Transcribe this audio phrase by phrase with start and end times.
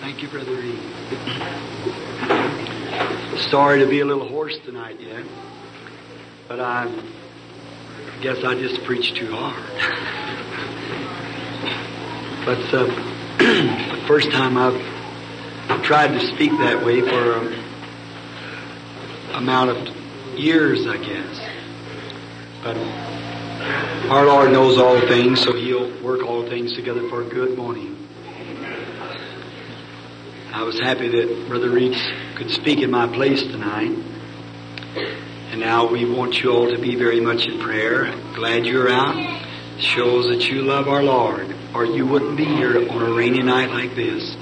[0.00, 0.78] Thank you, Brother Reed.
[3.50, 5.24] Sorry to be a little hoarse tonight yet,
[6.48, 6.92] but I
[8.20, 9.62] guess I just preached too hard.
[12.44, 12.86] but uh,
[13.38, 17.64] the first time I've tried to speak that way for a
[19.36, 21.40] amount of years, I guess.
[22.62, 22.76] But
[24.10, 28.03] our Lord knows all things, so He'll work all things together for a good morning.
[30.54, 32.00] I was happy that Brother Reeds
[32.36, 33.90] could speak in my place tonight.
[35.50, 38.12] And now we want you all to be very much in prayer.
[38.36, 39.16] Glad you're out.
[39.80, 43.70] Shows that you love our Lord, or you wouldn't be here on a rainy night
[43.70, 44.36] like this.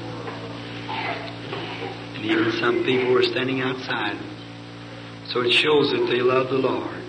[2.14, 4.18] And even some people were standing outside.
[5.28, 7.02] So it shows that they love the Lord.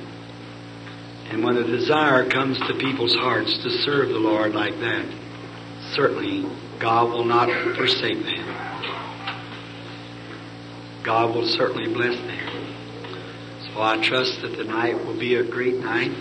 [1.30, 5.06] And when a desire comes to people's hearts to serve the Lord like that,
[5.92, 6.50] certainly
[6.80, 8.43] God will not forsake them.
[11.04, 12.54] God will certainly bless them.
[13.74, 16.12] So I trust that the night will be a great night,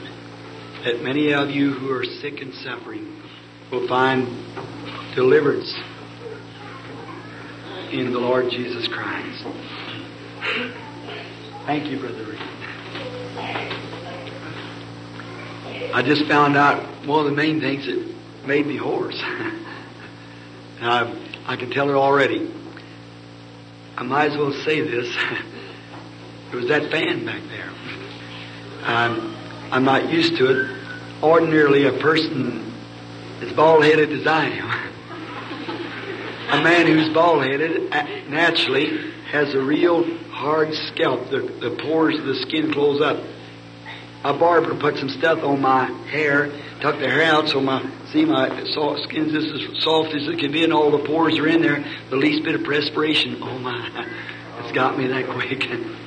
[0.85, 3.23] that many of you who are sick and suffering
[3.71, 4.27] will find
[5.15, 5.73] deliverance
[7.93, 9.45] in the Lord Jesus Christ.
[11.67, 12.41] Thank you, Brother Reed.
[15.95, 19.21] I just found out one of the main things that made me hoarse.
[20.81, 22.62] I, I can tell her already.
[23.97, 25.15] I might as well say this.
[26.53, 27.71] it was that fan back there.
[28.85, 29.37] I'm,
[29.71, 30.79] I'm not used to it.
[31.23, 32.73] Ordinarily, a person
[33.41, 34.71] as bald headed as I am,
[36.61, 37.91] a man who's bald headed
[38.29, 41.31] naturally has a real hard scalp.
[41.31, 43.23] The, the pores of the skin close up.
[44.25, 46.51] A barber put some stuff on my hair,
[46.83, 47.81] tuck the hair out so my
[48.13, 51.39] see my soft skin's just as soft as it can be, and all the pores
[51.39, 51.83] are in there.
[52.11, 54.05] The least bit of perspiration, oh my,
[54.59, 55.65] it's got me that quick.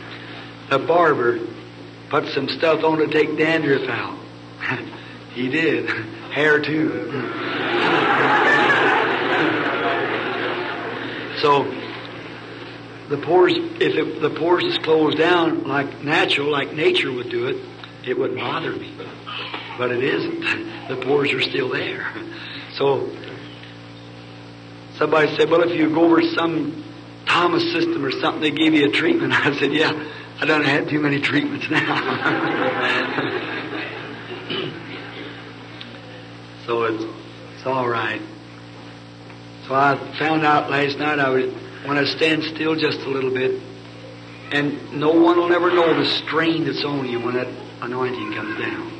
[0.67, 1.39] The barber
[2.09, 4.17] put some stuff on to take dandruff out.
[5.35, 5.87] he did,
[6.31, 6.89] hair too.
[11.39, 11.65] so
[13.09, 17.45] the pores, if it, the pores is closed down like natural, like nature would do
[17.45, 17.63] it,
[18.03, 18.91] it wouldn't bother me.
[19.77, 20.73] But it isn't.
[20.85, 22.11] The pores are still there.
[22.77, 23.09] So,
[24.97, 26.83] somebody said, well, if you go over some
[27.25, 29.31] Thomas system or something, they give you a treatment.
[29.45, 29.91] I said, yeah,
[30.41, 31.95] I don't have too many treatments now.
[36.65, 37.03] so it's,
[37.55, 38.21] it's all right.
[39.67, 41.53] So I found out last night I would,
[41.85, 43.61] when I stand still just a little bit,
[44.51, 47.47] and no one will ever know the strain that's on you when that
[47.81, 48.94] anointing comes down.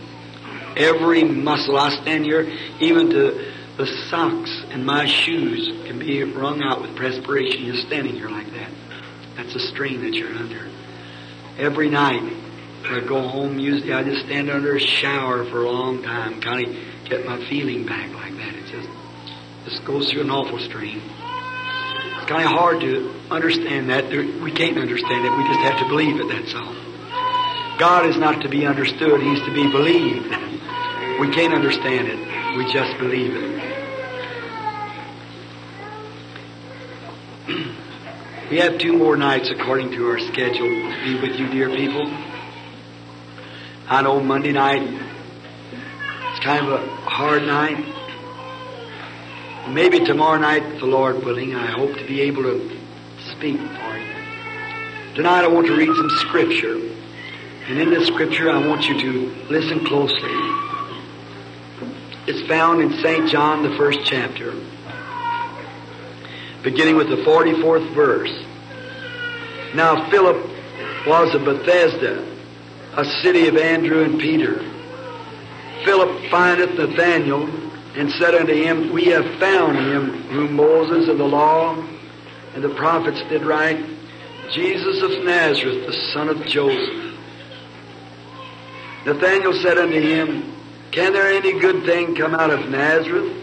[0.75, 2.41] Every muscle, I stand here,
[2.79, 7.63] even to the socks in my shoes can be wrung out with perspiration.
[7.63, 8.71] You're standing here like that.
[9.35, 10.69] That's a strain that you're under.
[11.57, 12.21] Every night,
[12.85, 16.67] I go home, usually I just stand under a shower for a long time, kind
[16.67, 18.53] of get my feeling back like that.
[18.53, 18.89] It just,
[19.65, 21.01] just goes through an awful strain.
[22.17, 24.09] It's kind of hard to understand that.
[24.09, 25.31] We can't understand it.
[25.31, 26.75] We just have to believe it, that's all.
[27.77, 29.21] God is not to be understood.
[29.21, 30.44] He's to be believed.
[31.19, 32.57] We can't understand it.
[32.57, 33.55] We just believe it.
[38.51, 42.05] we have two more nights according to our schedule to be with you, dear people.
[43.87, 47.77] I know Monday night, it's kind of a hard night.
[49.69, 52.77] Maybe tomorrow night, the Lord willing, I hope to be able to
[53.31, 55.13] speak for you.
[55.15, 56.75] Tonight I want to read some scripture.
[57.67, 60.44] And in this scripture I want you to listen closely.
[62.27, 63.29] It's found in St.
[63.29, 64.51] John, the first chapter,
[66.63, 68.33] beginning with the 44th verse.
[69.75, 70.37] Now Philip
[71.05, 72.25] was of Bethsaida,
[72.97, 74.57] a city of Andrew and Peter.
[75.83, 77.47] Philip findeth Nathanael
[77.95, 81.75] and said unto him, We have found him whom Moses and the law
[82.55, 83.85] and the prophets did write,
[84.51, 87.19] Jesus of Nazareth, the son of Joseph.
[89.05, 90.54] Nathanael said unto him,
[90.91, 93.33] Can there any good thing come out of Nazareth?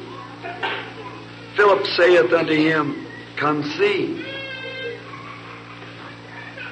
[1.57, 3.07] Philip saith unto him,
[3.37, 4.25] Come see.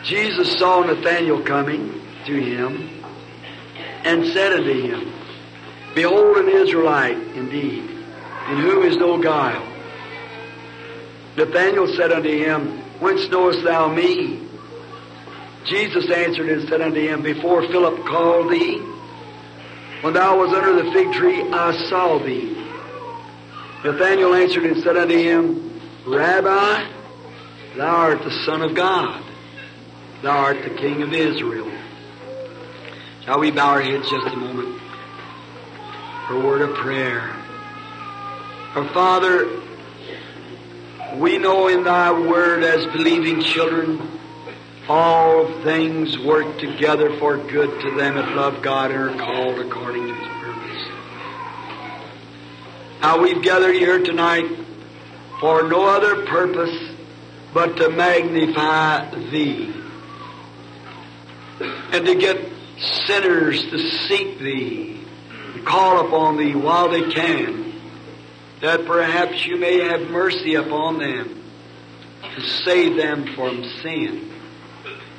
[0.05, 3.03] Jesus saw Nathanael coming to him
[4.05, 5.13] and said unto him,
[5.95, 7.85] Behold an Israelite indeed,
[8.49, 9.67] in whom is no guile.
[11.37, 14.47] Nathanael said unto him, Whence knowest thou me?
[15.65, 18.83] Jesus answered and said unto him, Before Philip called thee,
[20.03, 22.57] when thou was under the fig tree, I saw thee.
[23.85, 26.91] Nathanael answered and said unto him, Rabbi,
[27.77, 29.23] thou art the Son of God.
[30.23, 31.71] Thou art the King of Israel.
[33.25, 34.81] Shall we bow our heads just a moment
[36.27, 37.37] for a word of prayer?
[38.75, 39.61] Our Father,
[41.17, 44.20] we know in Thy Word as believing children,
[44.91, 50.09] all things work together for good to them that love God and are called according
[50.09, 50.89] to His purpose.
[53.01, 54.51] Now we've gathered here tonight
[55.39, 56.77] for no other purpose
[57.55, 59.73] but to magnify Thee
[61.93, 62.51] and to get
[63.07, 63.79] sinners to
[64.09, 65.05] seek Thee,
[65.55, 67.81] to call upon Thee while they can
[68.61, 71.43] that perhaps you may have mercy upon them
[72.35, 74.30] to save them from sin.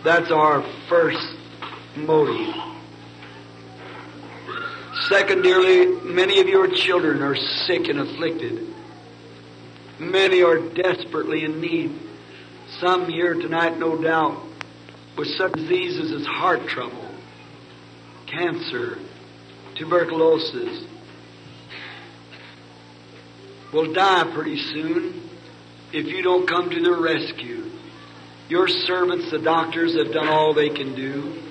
[0.04, 1.36] That's our first
[1.96, 2.56] motive.
[5.10, 8.68] Secondarily, many of your children are sick and afflicted.
[10.00, 12.00] Many are desperately in need.
[12.80, 14.42] Some here tonight, no doubt,
[15.18, 17.06] with such diseases as heart trouble,
[18.26, 18.98] cancer,
[19.76, 20.84] tuberculosis,
[23.72, 25.30] will die pretty soon
[25.94, 27.71] if you don't come to their rescue.
[28.52, 31.42] Your servants, the doctors, have done all they can do,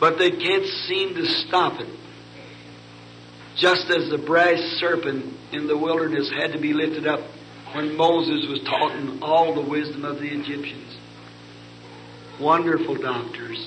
[0.00, 1.86] but they can't seem to stop it.
[3.54, 7.20] Just as the brass serpent in the wilderness had to be lifted up
[7.74, 10.96] when Moses was taught in all the wisdom of the Egyptians.
[12.40, 13.64] Wonderful doctors.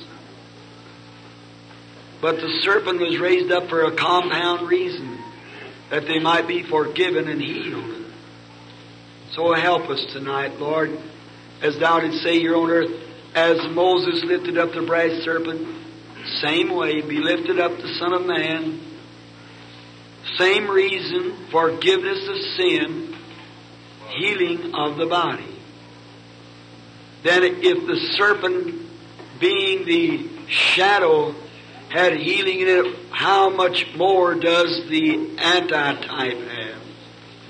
[2.19, 5.17] But the serpent was raised up for a compound reason
[5.91, 8.11] that they might be forgiven and healed.
[9.31, 10.99] So help us tonight, Lord,
[11.61, 12.91] as thou didst say here on earth,
[13.33, 15.67] as Moses lifted up the brass serpent,
[16.41, 18.81] same way be lifted up the Son of Man,
[20.37, 23.15] same reason, forgiveness of sin,
[24.09, 25.55] healing of the body.
[27.23, 28.85] Then if the serpent
[29.39, 31.35] being the shadow
[31.89, 36.81] had healing in it, how much more does the antitype have?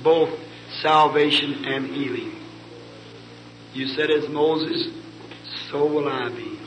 [0.03, 0.39] Both
[0.81, 2.34] salvation and healing.
[3.75, 4.87] You said, as Moses,
[5.69, 6.57] so will I be.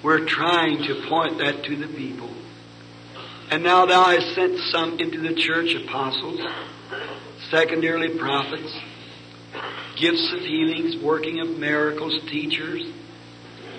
[0.00, 2.30] We're trying to point that to the people.
[3.50, 6.40] And now thou hast sent some into the church apostles,
[7.50, 8.72] secondarily prophets,
[9.96, 12.84] gifts of healings, working of miracles, teachers,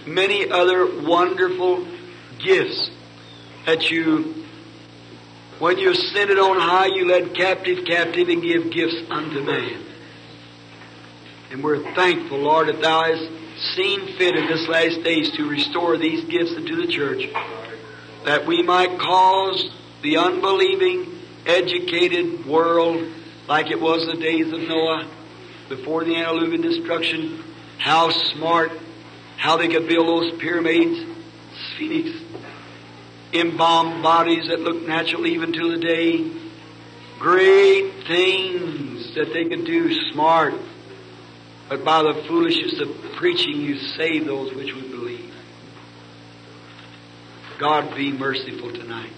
[0.06, 1.88] many other wonderful
[2.44, 2.92] gifts
[3.66, 4.44] that you,
[5.60, 9.86] when you ascended on high, you led captive captive and give gifts unto man.
[11.52, 15.98] And we're thankful, Lord, that Thou hast seen fit in this last days to restore
[15.98, 17.28] these gifts into the church,
[18.24, 19.70] that we might cause
[20.04, 23.04] the unbelieving, educated world,
[23.48, 25.08] like it was the days of Noah,
[25.70, 27.44] before the antediluvian destruction,
[27.80, 28.72] how smart,
[29.38, 31.04] how they could build those pyramids,
[31.74, 32.12] sphinx,
[33.34, 36.32] embalmed bodies that look natural even to the day.
[37.18, 40.54] Great things that they could do smart.
[41.70, 45.32] But by the foolishness of preaching, you save those which would believe.
[47.60, 49.12] God be merciful tonight.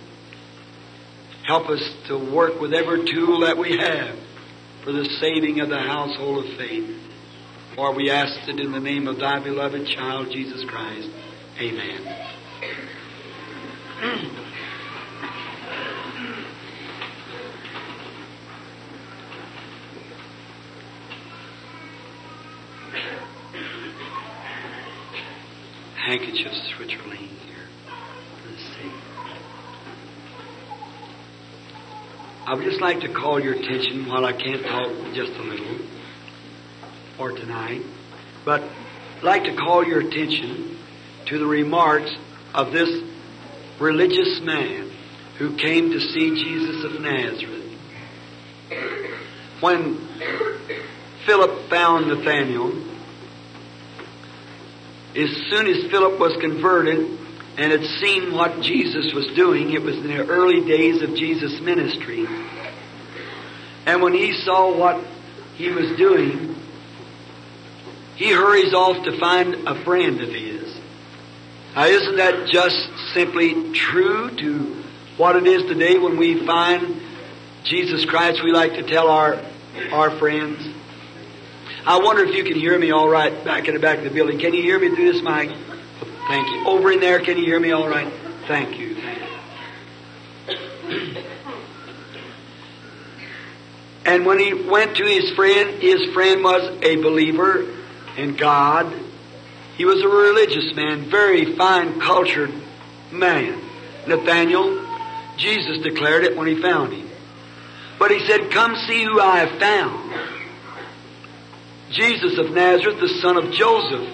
[1.46, 4.20] Help us to work with every tool that we have
[4.84, 6.98] for the saving of the household of faith.
[7.76, 11.10] For we ask it in the name of thy beloved child, Jesus Christ.
[11.60, 12.28] Amen.
[32.82, 35.78] like to call your attention while I can't talk just a little
[37.16, 37.84] for tonight,
[38.44, 38.64] but
[39.22, 40.80] like to call your attention
[41.28, 42.12] to the remarks
[42.56, 42.90] of this
[43.80, 44.92] religious man
[45.38, 47.80] who came to see Jesus of Nazareth.
[49.60, 49.98] When
[51.28, 52.72] Philip found Nathanael,
[55.16, 56.98] as soon as Philip was converted
[57.58, 61.62] and had seen what Jesus was doing, it was in the early days of Jesus'
[61.62, 62.26] ministry.
[63.92, 65.04] And when he saw what
[65.58, 66.56] he was doing,
[68.16, 70.74] he hurries off to find a friend of his.
[71.76, 74.84] Now, isn't that just simply true to
[75.18, 77.02] what it is today when we find
[77.66, 78.42] Jesus Christ?
[78.42, 79.42] We like to tell our,
[79.92, 80.66] our friends.
[81.86, 84.10] I wonder if you can hear me all right back in the back of the
[84.10, 84.40] building.
[84.40, 85.50] Can you hear me through this mic?
[86.30, 86.66] Thank you.
[86.66, 88.10] Over in there, can you hear me all right?
[88.48, 88.96] Thank you.
[90.48, 91.24] Thank you.
[94.12, 97.66] And when he went to his friend, his friend was a believer
[98.18, 98.94] in God.
[99.78, 102.52] He was a religious man, very fine, cultured
[103.10, 103.58] man.
[104.06, 104.86] Nathaniel,
[105.38, 107.10] Jesus declared it when he found him.
[108.00, 110.14] But he said, Come see who I have found.
[111.92, 114.10] Jesus of Nazareth, the son of Joseph.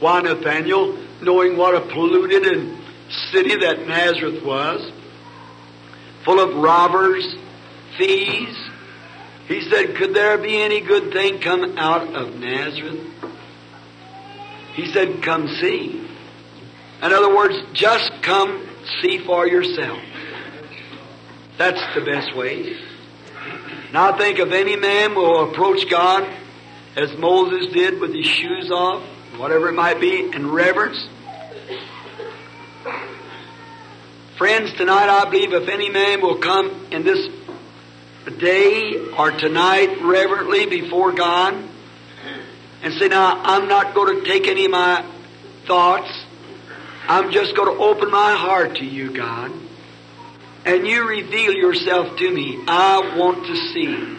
[0.00, 2.76] Why, Nathaniel, knowing what a polluted and
[3.30, 4.90] city that Nazareth was,
[6.24, 7.36] full of robbers,
[7.98, 8.56] thieves,
[9.48, 13.00] he said, Could there be any good thing come out of Nazareth?
[14.74, 16.06] He said, Come see.
[17.02, 18.66] In other words, just come
[19.00, 19.98] see for yourself.
[21.56, 22.76] That's the best way.
[23.92, 26.28] Now think if any man who will approach God
[26.96, 29.02] as Moses did with his shoes off,
[29.36, 31.08] whatever it might be, in reverence.
[34.36, 37.28] Friends, tonight I believe if any man will come in this
[38.30, 41.54] day or tonight reverently before God
[42.82, 45.04] and say, Now, I'm not going to take any of my
[45.66, 46.10] thoughts.
[47.08, 49.52] I'm just going to open my heart to you, God.
[50.64, 52.62] And you reveal yourself to me.
[52.66, 54.18] I want to see.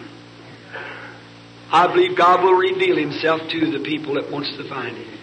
[1.72, 5.18] I believe God will reveal Himself to the people that wants to find Him.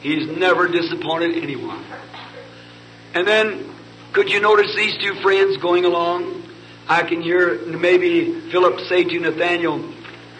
[0.00, 1.84] He's never disappointed anyone.
[3.14, 3.72] And then,
[4.12, 6.37] could you notice these two friends going along?
[6.88, 9.92] I can hear maybe Philip say to Nathaniel,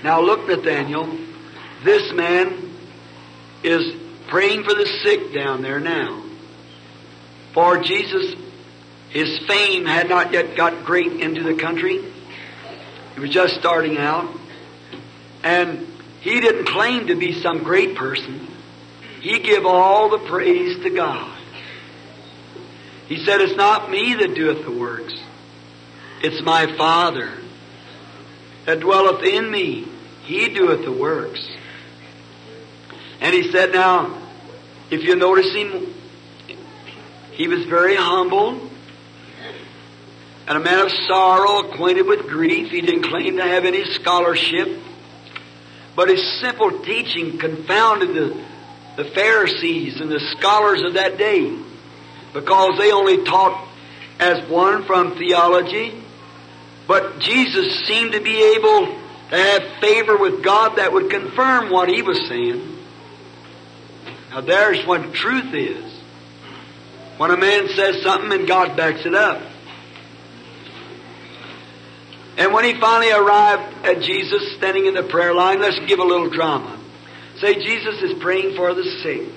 [0.03, 1.19] Now look, Nathaniel,
[1.85, 2.75] this man
[3.63, 3.95] is
[4.29, 6.23] praying for the sick down there now.
[7.53, 8.35] For Jesus,
[9.11, 12.03] his fame had not yet got great into the country.
[13.15, 14.35] He was just starting out.
[15.43, 15.87] And
[16.21, 18.49] he didn't claim to be some great person.
[19.21, 21.37] He give all the praise to God.
[23.07, 25.15] He said, It's not me that doeth the works.
[26.23, 27.33] It's my Father
[28.67, 29.87] that dwelleth in me.
[30.25, 31.47] He doeth the works.
[33.21, 34.21] And he said, Now,
[34.91, 35.95] if you notice him,
[37.33, 38.69] he was very humble
[40.49, 42.71] and a man of sorrow, acquainted with grief.
[42.71, 44.81] He didn't claim to have any scholarship.
[45.95, 48.45] But his simple teaching confounded the,
[48.97, 51.55] the Pharisees and the scholars of that day
[52.33, 53.69] because they only taught
[54.19, 56.03] as one from theology
[56.89, 61.91] but Jesus seemed to be able to have favor with God that would confirm what
[61.91, 62.79] he was saying.
[64.31, 65.85] Now there's what truth is.
[67.19, 69.43] When a man says something and God backs it up.
[72.39, 76.05] And when he finally arrived at Jesus standing in the prayer line, let's give a
[76.05, 76.79] little drama.
[77.37, 79.29] Say, Jesus is praying for the sick.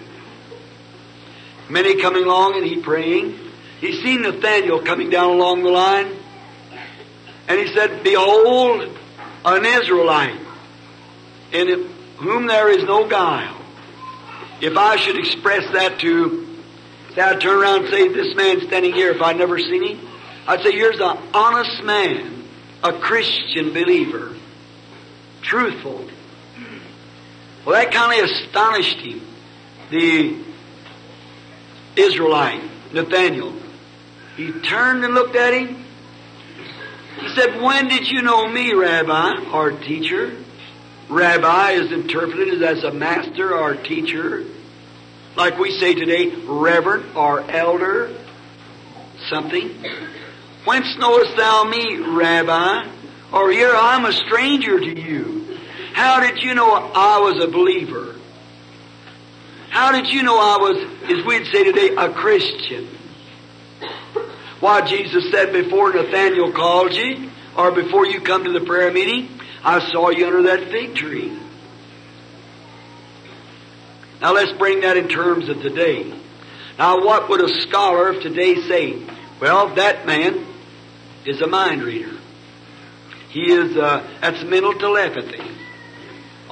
[1.69, 3.37] Many coming along and he praying.
[3.79, 6.20] He's seen Nathaniel coming down along the line.
[7.51, 8.97] And he said, Behold,
[9.43, 10.39] an Israelite,
[11.51, 13.57] in whom there is no guile.
[14.61, 16.47] If I should express that to,
[17.13, 20.07] say, I'd turn around and say, This man standing here, if I'd never seen him,
[20.47, 22.45] I'd say, Here's an honest man,
[22.85, 24.33] a Christian believer,
[25.41, 26.07] truthful.
[27.65, 29.27] Well, that kind of astonished him,
[29.89, 30.41] the
[31.97, 33.53] Israelite, Nathaniel.
[34.37, 35.80] He turned and looked at him.
[37.19, 40.35] He said, When did you know me, Rabbi, or teacher?
[41.09, 44.45] Rabbi is interpreted as a master or teacher.
[45.35, 48.15] Like we say today, reverend or elder,
[49.29, 49.69] something.
[50.65, 52.89] Whence knowest thou me, Rabbi?
[53.33, 55.57] Or here I'm a stranger to you.
[55.93, 58.15] How did you know I was a believer?
[59.69, 60.77] How did you know I was,
[61.09, 62.87] as we'd say today, a Christian?
[64.61, 69.27] Why, Jesus said before Nathaniel called you, or before you come to the prayer meeting,
[69.63, 71.35] I saw you under that fig tree.
[74.21, 76.13] Now let's bring that in terms of today.
[76.77, 79.03] Now what would a scholar of today say?
[79.39, 80.45] Well, that man
[81.25, 82.15] is a mind reader.
[83.29, 85.41] He is, uh, that's mental telepathy.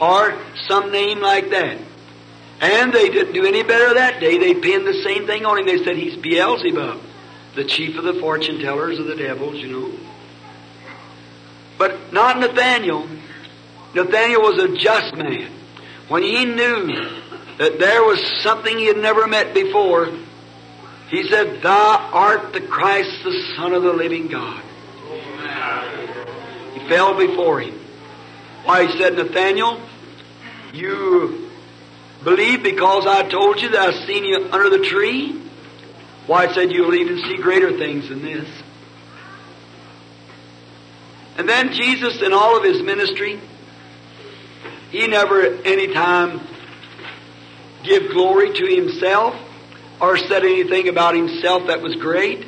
[0.01, 0.35] Or
[0.67, 1.77] some name like that.
[2.59, 4.39] And they didn't do any better that day.
[4.39, 5.67] They pinned the same thing on him.
[5.67, 7.01] They said he's Beelzebub
[7.59, 9.91] the chief of the fortune tellers of the devils, you know.
[11.77, 13.05] But not Nathaniel.
[13.93, 15.51] Nathaniel was a just man.
[16.07, 16.87] When he knew
[17.57, 20.09] that there was something he had never met before,
[21.09, 24.63] he said, Thou art the Christ, the Son of the living God.
[26.75, 27.77] He fell before him.
[28.63, 29.81] Why, he said, Nathaniel,
[30.71, 31.49] you
[32.23, 35.48] believe because I told you that I seen you under the tree?
[36.29, 38.47] Why, I said you'll even see greater things than this.
[41.39, 43.39] And then Jesus, in all of his ministry,
[44.91, 46.39] he never any time
[47.83, 49.33] give glory to himself
[49.99, 52.45] or said anything about himself that was great.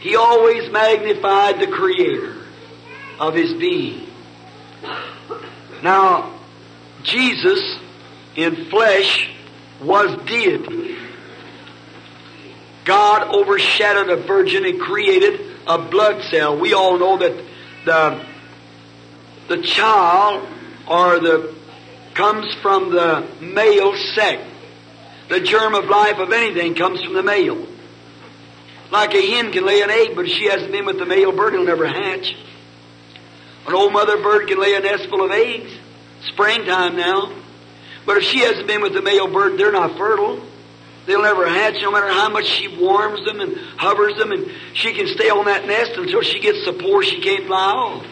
[0.00, 2.36] He always magnified the Creator
[3.18, 4.08] of his being.
[5.82, 6.38] Now,
[7.02, 7.78] Jesus
[8.36, 9.30] in flesh
[9.80, 10.93] was deity.
[12.84, 16.58] God overshadowed a virgin and created a blood cell.
[16.58, 17.44] We all know that
[17.84, 18.26] the
[19.48, 20.46] the child
[20.86, 21.54] or the
[22.14, 24.42] comes from the male sex.
[25.28, 27.66] The germ of life of anything comes from the male.
[28.90, 31.32] Like a hen can lay an egg, but if she hasn't been with the male
[31.32, 32.36] bird, it'll never hatch.
[33.66, 35.72] An old mother bird can lay a nest full of eggs.
[36.28, 37.32] Springtime now.
[38.06, 40.46] But if she hasn't been with the male bird, they're not fertile.
[41.06, 44.94] They'll never hatch no matter how much she warms them and hovers them and she
[44.94, 48.06] can stay on that nest until she gets so poor she can't fly off.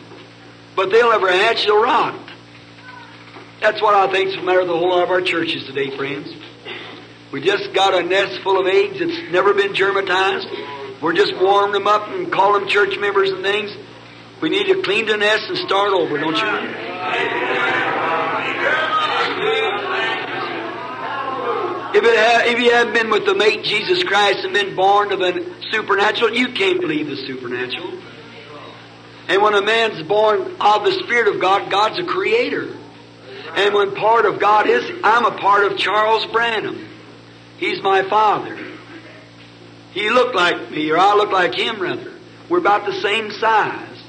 [0.76, 2.18] But they'll never hatch, they'll rot.
[3.60, 6.28] That's what I think's the matter with the whole lot of our churches today, friends.
[7.32, 11.00] We just got a nest full of eggs that's never been germatized.
[11.00, 13.74] We're just warming them up and call them church members and things.
[14.40, 17.91] We need to clean the nest and start over, don't you?
[21.94, 25.20] If, it if you haven't been with the mate Jesus Christ and been born of
[25.20, 27.98] a supernatural, you can't believe the supernatural.
[29.28, 32.74] And when a man's born of the Spirit of God, God's a creator.
[33.54, 36.88] And when part of God is, I'm a part of Charles Branham.
[37.58, 38.58] He's my father.
[39.92, 42.12] He looked like me, or I look like him rather.
[42.48, 44.02] We're about the same size.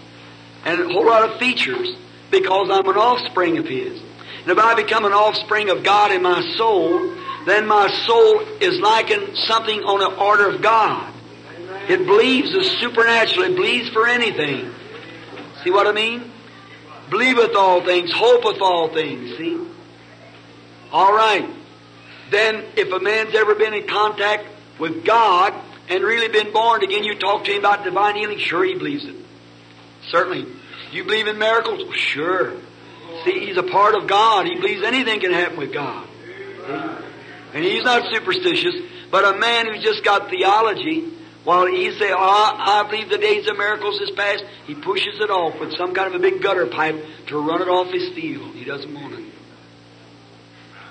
[0.66, 1.90] And a whole lot of features
[2.32, 4.02] because I'm an offspring of his.
[4.42, 7.14] And if I become an offspring of God in my soul,
[7.46, 11.14] then my soul is likened something on the order of God.
[11.90, 13.52] It believes the supernatural.
[13.52, 14.74] It believes for anything.
[15.64, 16.32] See what I mean?
[17.10, 19.38] Believeth all things, hopeth all things.
[19.38, 19.60] See?
[20.92, 21.50] All right.
[22.32, 24.46] Then, if a man's ever been in contact
[24.80, 25.54] with God
[25.90, 29.06] and really been born again, you talk to him about divine healing, sure he believes
[29.06, 29.16] it.
[30.10, 30.48] Certainly.
[30.92, 31.94] You believe in miracles?
[31.96, 32.54] Sure.
[33.26, 34.46] See, he's a part of God.
[34.48, 36.08] He believes anything can happen with God.
[36.66, 37.13] See?
[37.54, 38.76] And he's not superstitious,
[39.12, 41.12] but a man who's just got theology,
[41.44, 45.30] while he say, oh, I believe the days of miracles is past, he pushes it
[45.30, 48.56] off with some kind of a big gutter pipe to run it off his field.
[48.56, 49.26] He doesn't want it.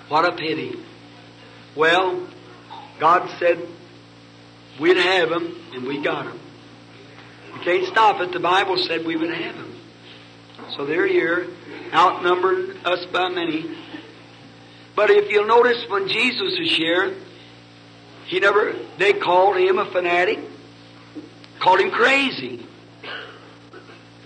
[0.08, 0.78] What a pity.
[1.74, 2.28] Well,
[3.00, 3.66] God said
[4.78, 6.38] we'd have them, and we got them.
[7.54, 8.32] We can't stop it.
[8.32, 9.74] The Bible said we would have them.
[10.76, 11.48] So they're here,
[11.92, 13.76] us by many.
[14.94, 17.14] But if you'll notice when Jesus was here,
[18.26, 20.38] he never, they called him a fanatic,
[21.58, 22.66] called him crazy,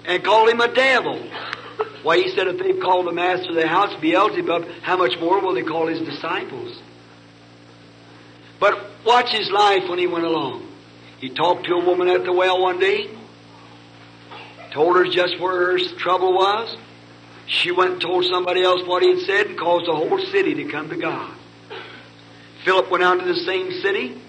[0.04, 1.22] and called him a devil.
[2.02, 5.40] Why, he said if they've called the master of the house Beelzebub, how much more
[5.40, 6.80] will they call his disciples?
[8.58, 10.66] But watch his life when he went along.
[11.20, 13.10] He talked to a woman at the well one day,
[14.72, 16.76] told her just where her trouble was.
[17.46, 20.54] She went and told somebody else what he had said and caused the whole city
[20.54, 21.32] to come to God.
[22.64, 24.20] Philip went out to the same city,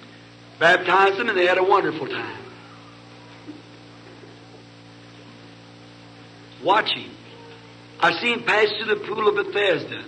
[0.60, 2.38] baptized them, and they had a wonderful time.
[6.63, 7.10] Watching.
[7.99, 10.06] I seen pass through the pool of Bethesda.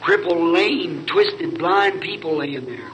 [0.00, 2.90] Crippled, lame, twisted, blind people laying there.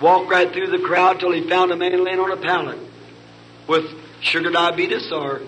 [0.00, 2.78] Walked right through the crowd till he found a man laying on a pallet
[3.68, 3.84] with
[4.20, 5.42] sugar diabetes or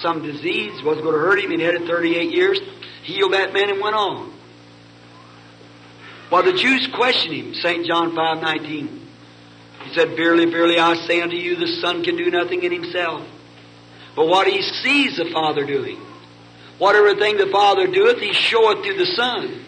[0.00, 1.50] some disease wasn't going to hurt him.
[1.50, 2.60] He'd had it 38 years.
[3.02, 4.32] Healed that man and went on.
[6.28, 7.86] While the Jews questioned him, St.
[7.86, 9.08] John 5 19,
[9.84, 13.26] he said, Verily, verily, I say unto you, the Son can do nothing in himself.
[14.16, 15.98] But what he sees the Father doing,
[16.78, 19.64] whatever thing the Father doeth, he showeth to the Son.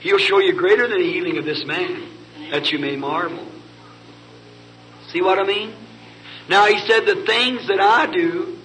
[0.00, 2.08] He'll show you greater than the healing of this man,
[2.50, 3.46] that you may marvel.
[5.10, 5.74] See what I mean?
[6.48, 8.58] Now he said, The things that I do,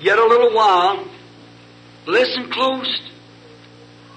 [0.00, 1.04] Yet a little while,
[2.06, 3.00] listen close,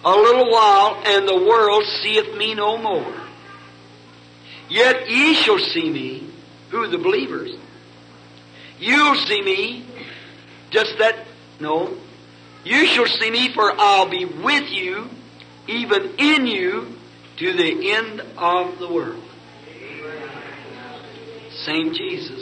[0.04, 3.14] a little while, and the world seeth me no more.
[4.70, 6.30] Yet ye shall see me,
[6.70, 7.52] who the believers.
[8.80, 9.86] You'll see me,
[10.70, 11.26] just that,
[11.60, 11.98] no.
[12.64, 15.10] You shall see me, for I'll be with you,
[15.68, 16.96] even in you,
[17.38, 19.24] to the end of the world.
[21.52, 22.41] Same Jesus.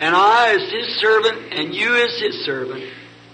[0.00, 2.82] And I as his servant, and you as his servant,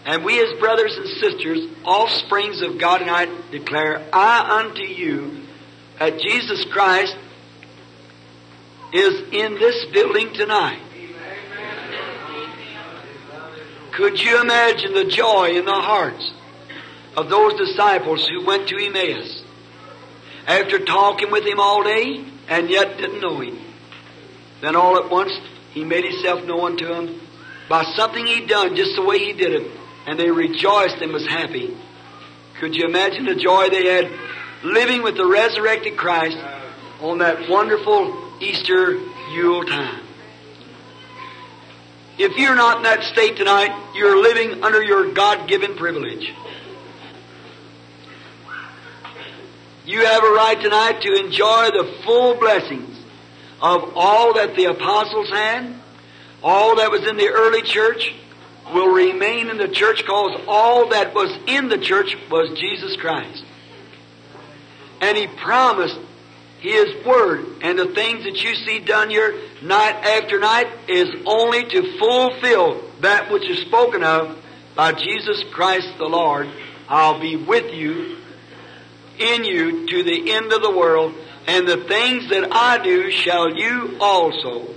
[0.04, 5.42] and we as brothers and sisters, offsprings of God, and I declare, I unto you,
[6.00, 7.16] that Jesus Christ
[8.92, 10.82] is in this building tonight.
[13.92, 16.32] Could you imagine the joy in the hearts
[17.16, 19.42] of those disciples who went to Emmaus
[20.46, 23.56] after talking with him all day and yet didn't know him?
[24.60, 25.32] Then all at once
[25.76, 27.20] he made himself known to them
[27.68, 29.70] by something he'd done just the way he did it,
[30.06, 31.76] and they rejoiced and was happy.
[32.58, 34.10] Could you imagine the joy they had
[34.64, 36.38] living with the resurrected Christ
[37.02, 38.98] on that wonderful Easter
[39.32, 40.02] Yule time?
[42.16, 46.32] If you're not in that state tonight, you're living under your God-given privilege.
[49.84, 52.95] You have a right tonight to enjoy the full blessings
[53.60, 55.74] of all that the apostles had,
[56.42, 58.14] all that was in the early church
[58.72, 63.44] will remain in the church because all that was in the church was Jesus Christ.
[65.00, 65.98] And He promised
[66.60, 71.64] His Word and the things that you see done here night after night is only
[71.64, 74.36] to fulfill that which is spoken of
[74.74, 76.48] by Jesus Christ the Lord.
[76.88, 78.18] I'll be with you,
[79.18, 81.14] in you, to the end of the world,
[81.46, 84.74] and the things that I do shall you also.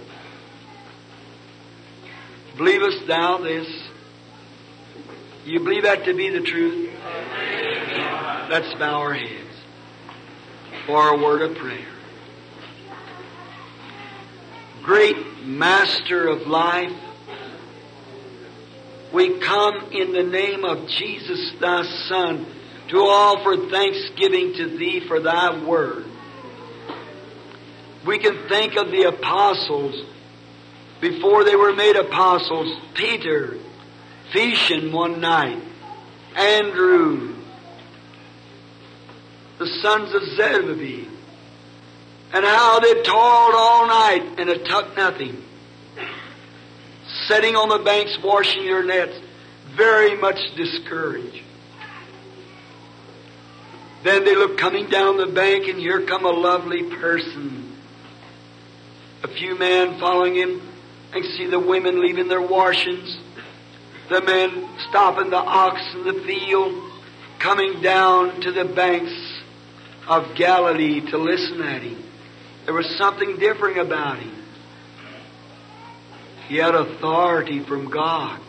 [2.58, 3.68] Believest thou this?
[5.46, 6.92] You believe that to be the truth?
[8.50, 9.56] Let's bow our heads
[10.86, 11.86] for a word of prayer.
[14.84, 16.92] Great Master of life,
[19.14, 22.46] we come in the name of Jesus, thy Son,
[22.90, 26.09] to offer thanksgiving to thee for thy word.
[28.06, 30.06] We can think of the apostles
[31.02, 33.58] before they were made apostles, Peter,
[34.32, 35.62] fishing one night,
[36.36, 37.36] Andrew,
[39.58, 41.08] the sons of Zebedee,
[42.34, 45.44] and how they toiled all night and it took nothing.
[47.28, 49.20] Sitting on the banks washing their nets,
[49.76, 51.44] very much discouraged.
[54.04, 57.59] Then they look coming down the bank and here come a lovely person.
[59.22, 60.62] A few men following him
[61.12, 63.18] I and see the women leaving their washings,
[64.10, 66.92] the men stopping the ox in the field,
[67.40, 69.14] coming down to the banks
[70.08, 72.04] of Galilee to listen at him.
[72.66, 74.36] There was something different about him.
[76.48, 78.40] He had authority from God.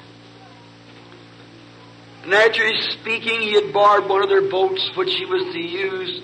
[2.26, 6.22] Naturally speaking, he had borrowed one of their boats which he was to use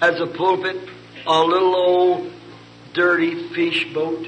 [0.00, 0.76] as a pulpit,
[1.26, 2.32] a little old
[2.92, 4.26] dirty fish boat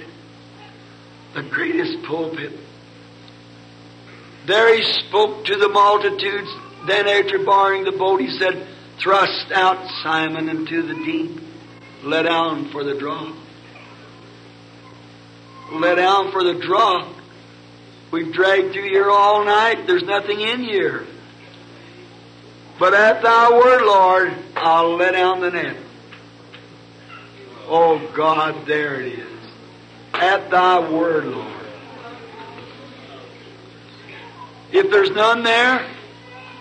[1.34, 2.52] the greatest pulpit.
[4.46, 6.50] There he spoke to the multitudes.
[6.86, 8.66] Then, after barring the boat, he said,
[8.98, 11.40] Thrust out Simon into the deep.
[12.02, 13.32] Let down for the draw.
[15.72, 17.12] Let down for the draw.
[18.10, 19.86] We've dragged you here all night.
[19.86, 21.06] There's nothing in here.
[22.78, 25.76] But at thy word, Lord, I'll let down the net.
[27.72, 29.40] Oh God, there it is
[30.12, 31.46] at thy word, Lord.
[34.72, 35.86] If there's none there,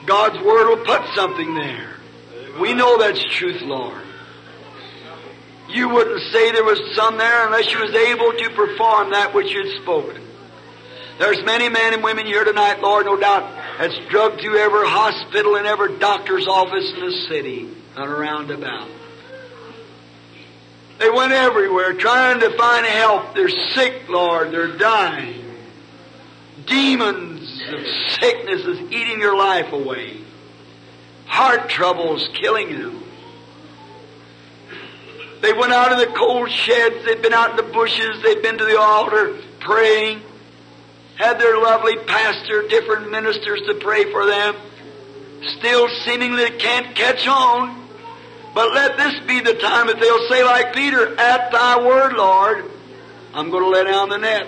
[0.05, 1.95] God's word will put something there.
[2.59, 4.03] We know that's truth, Lord.
[5.67, 9.51] You wouldn't say there was some there unless you was able to perform that which
[9.51, 10.21] you'd spoken.
[11.17, 15.55] There's many men and women here tonight, Lord, no doubt, that's drugged through every hospital
[15.55, 18.87] and every doctor's office in the city and around about.
[20.99, 23.33] They went everywhere trying to find help.
[23.33, 24.51] They're sick, Lord.
[24.51, 25.45] They're dying.
[26.65, 27.79] Demons of
[28.19, 30.17] sickness is eating your life away.
[31.25, 33.03] Heart troubles killing them.
[35.41, 37.05] They went out in the cold sheds.
[37.05, 38.21] They've been out in the bushes.
[38.21, 40.21] They've been to the altar praying.
[41.15, 44.55] Had their lovely pastor, different ministers to pray for them.
[45.59, 47.88] Still seemingly can't catch on.
[48.53, 52.65] But let this be the time that they'll say like Peter, at thy word, Lord,
[53.33, 54.47] I'm going to let down the net.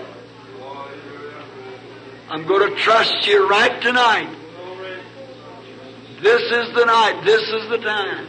[2.28, 4.34] I'm going to trust you right tonight.
[6.22, 7.22] This is the night.
[7.24, 8.28] This is the time.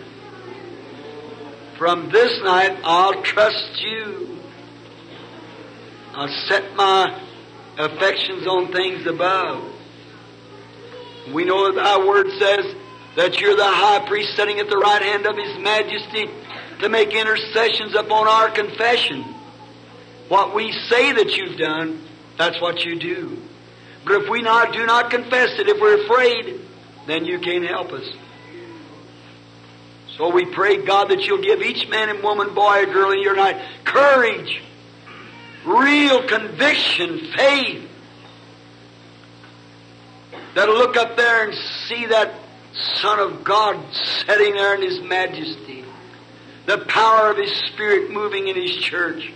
[1.78, 4.40] From this night, I'll trust you.
[6.14, 7.20] I'll set my
[7.78, 9.64] affections on things above.
[11.34, 12.76] We know that thy word says,
[13.16, 16.30] that you're the high priest sitting at the right hand of His Majesty
[16.80, 19.24] to make intercessions upon our confession.
[20.30, 22.02] What we say that you've done,
[22.38, 23.38] that's what you do.
[24.06, 26.60] But if we not do not confess it, if we're afraid,
[27.06, 28.10] then you can't help us.
[30.18, 33.22] So we pray, God, that you'll give each man and woman, boy, or girl in
[33.22, 34.62] your night courage,
[35.66, 37.90] real conviction, faith,
[40.56, 41.56] that'll look up there and
[41.88, 42.34] see that
[42.74, 45.86] Son of God sitting there in His majesty,
[46.66, 49.32] the power of His Spirit moving in His church.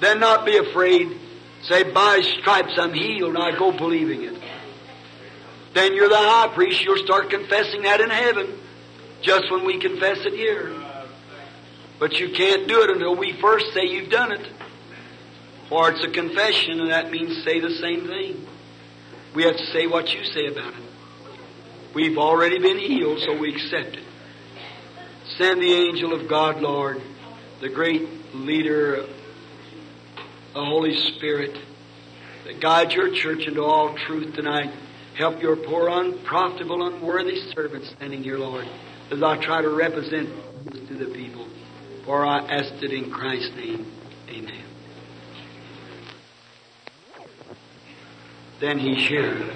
[0.00, 1.18] Then not be afraid.
[1.62, 4.40] Say, by stripes I'm healed, and I go believing it.
[5.72, 8.58] Then you're the high priest, you'll start confessing that in heaven,
[9.22, 10.72] just when we confess it here.
[11.98, 14.46] But you can't do it until we first say you've done it.
[15.68, 18.46] For it's a confession, and that means say the same thing.
[19.34, 20.83] We have to say what you say about it.
[21.94, 24.04] We've already been healed, so we accept it.
[25.38, 27.00] Send the angel of God, Lord,
[27.60, 29.06] the great leader,
[30.52, 31.56] the Holy Spirit,
[32.44, 34.72] that guides your church into all truth tonight.
[35.16, 38.68] Help your poor, unprofitable, unworthy servant standing here, Lord,
[39.12, 40.28] as I try to represent
[40.88, 41.46] to the people.
[42.04, 43.86] For I ask it in Christ's name.
[44.28, 44.64] Amen.
[48.60, 49.54] Then he shared.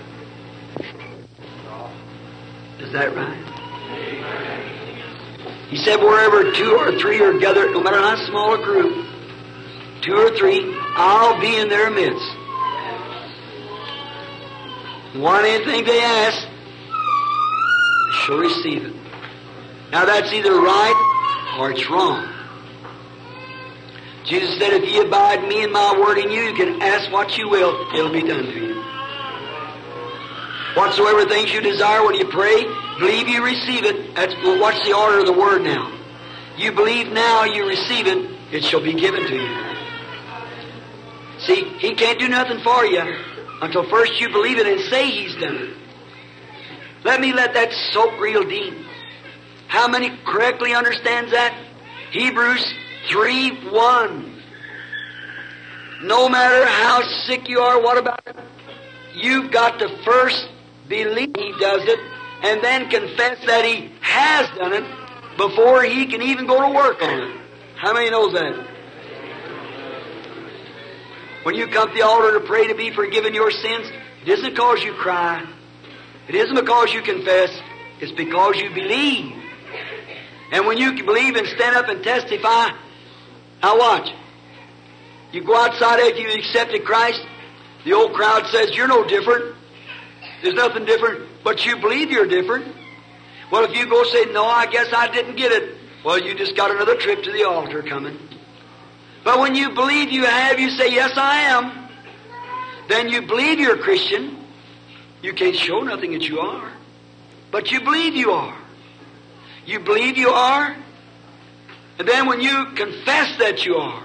[2.81, 3.45] Is that right?
[5.69, 9.07] He said, wherever two or three are gathered, no matter how small a group,
[10.03, 12.25] two or three, I'll be in their midst.
[15.17, 18.95] Want anything they ask, they shall receive it.
[19.91, 22.27] Now that's either right or it's wrong.
[24.25, 27.37] Jesus said, if ye abide me and my word in you, you can ask what
[27.37, 28.78] you will, it'll be done to you.
[30.75, 32.65] Whatsoever things you desire when you pray,
[32.99, 34.15] believe you receive it.
[34.15, 35.93] That's what's the order of the word now?
[36.57, 39.69] You believe now, you receive it, it shall be given to you.
[41.41, 43.03] See, he can't do nothing for you
[43.63, 45.77] until first you believe it and say he's done it.
[47.05, 48.75] Let me let that soak real deep.
[49.69, 51.55] How many correctly understands that?
[52.11, 52.75] Hebrews
[53.11, 54.43] 3 1.
[56.03, 58.37] No matter how sick you are, what about it?
[59.15, 60.49] You've got to first
[60.89, 61.99] believe He does it
[62.43, 64.85] and then confess that He has done it
[65.37, 67.41] before He can even go to work on it.
[67.77, 68.67] How many knows that?
[71.45, 73.91] When you come to the altar to pray to be forgiven your sins,
[74.23, 75.47] it isn't because you cry.
[76.29, 77.51] It isn't because you confess.
[78.01, 79.35] It's because you believe.
[80.53, 82.71] And when you believe and stand up and testify,
[83.63, 84.11] now watch.
[85.33, 87.21] You go outside after you accepted Christ,
[87.85, 89.55] the old crowd says, You're no different.
[90.43, 92.75] There's nothing different, but you believe you're different.
[93.51, 96.57] Well, if you go say, No, I guess I didn't get it, well, you just
[96.57, 98.19] got another trip to the altar coming.
[99.25, 101.89] But when you believe you have, you say, Yes, I am.
[102.89, 104.45] Then you believe you're a Christian.
[105.23, 106.73] You can't show nothing that you are.
[107.51, 108.57] But you believe you are.
[109.67, 110.77] You believe you are.
[111.99, 114.03] And then when you confess that you are,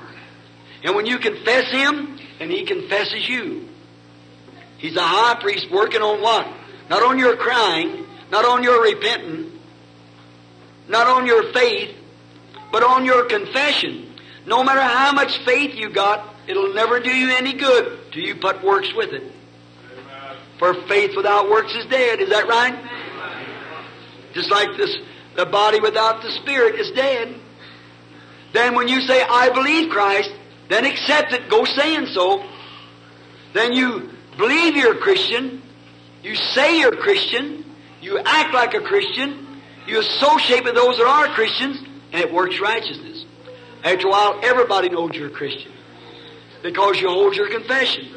[0.83, 3.69] and when you confess Him, and He confesses you,
[4.83, 6.45] He's a high priest working on what?
[6.89, 9.57] Not on your crying, not on your repenting,
[10.89, 11.95] not on your faith,
[12.69, 14.13] but on your confession.
[14.45, 18.35] No matter how much faith you got, it'll never do you any good till you
[18.35, 19.23] put works with it.
[20.59, 22.19] For faith without works is dead.
[22.19, 22.77] Is that right?
[24.33, 24.97] Just like this,
[25.37, 27.33] the body without the spirit is dead.
[28.51, 30.33] Then when you say, I believe Christ,
[30.67, 32.43] then accept it, go saying so.
[33.53, 35.61] Then you believe you're a Christian,
[36.23, 37.65] you say you're a Christian,
[38.01, 41.77] you act like a Christian, you associate with those that are Christians,
[42.11, 43.25] and it works righteousness.
[43.83, 45.71] After a while, everybody knows you're a Christian.
[46.61, 48.07] Because you hold your confession.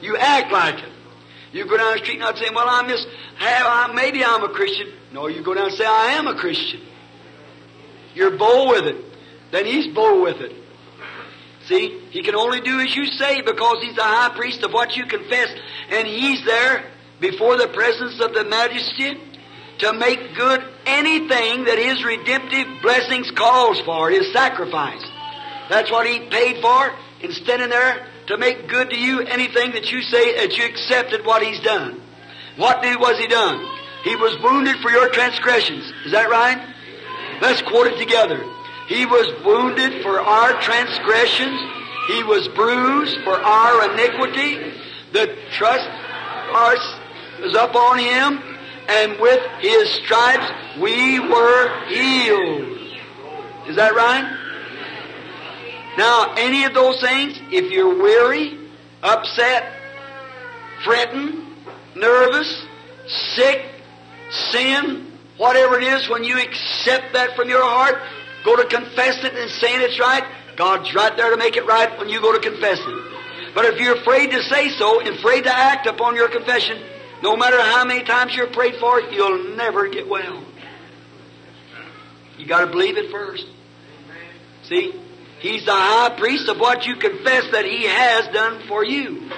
[0.00, 0.88] You act like it.
[1.52, 3.06] You go down the street not saying, well, I'm just,
[3.94, 4.88] maybe I'm a Christian.
[5.12, 6.80] No, you go down and say, I am a Christian.
[8.14, 9.04] You're bold with it.
[9.50, 10.56] Then he's bold with it.
[11.72, 14.94] See, he can only do as you say because he's the high priest of what
[14.94, 15.48] you confess.
[15.88, 16.84] And he's there
[17.18, 19.18] before the presence of the majesty
[19.78, 25.02] to make good anything that his redemptive blessings calls for, his sacrifice.
[25.70, 29.90] That's what he paid for in standing there to make good to you anything that
[29.90, 32.02] you say that you accepted what he's done.
[32.56, 33.66] What did was he done?
[34.04, 35.90] He was wounded for your transgressions.
[36.04, 36.60] Is that right?
[37.40, 38.44] Let's quote it together.
[38.92, 41.58] He was wounded for our transgressions.
[42.08, 44.70] He was bruised for our iniquity.
[45.14, 45.88] The trust
[46.52, 48.42] was up on him,
[48.88, 50.44] and with his stripes
[50.78, 52.68] we were healed.
[53.66, 54.28] Is that right?
[55.96, 58.58] Now, any of those things, if you're weary,
[59.02, 59.72] upset,
[60.84, 61.46] fretting,
[61.96, 62.66] nervous,
[63.06, 63.64] sick,
[64.30, 67.98] sin, whatever it is, when you accept that from your heart,
[68.44, 70.24] go to confess it and saying it's right,
[70.56, 73.54] God's right there to make it right when you go to confess it.
[73.54, 76.82] But if you're afraid to say so, and afraid to act upon your confession,
[77.22, 80.44] No matter how many times you're prayed for it, you'll never get well.
[82.36, 83.46] You got to believe it first.
[84.64, 84.92] See?
[85.38, 89.30] He's the high priest of what you confess that he has done for you.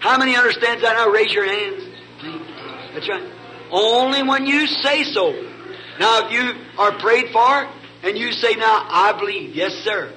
[0.00, 1.08] How many understands that now?
[1.08, 1.82] Raise your hands.
[2.94, 3.30] That's right.
[3.70, 5.32] Only when you say so.
[5.98, 7.68] Now, if you are prayed for
[8.02, 9.54] and you say, now, I believe.
[9.54, 10.12] Yes, sir.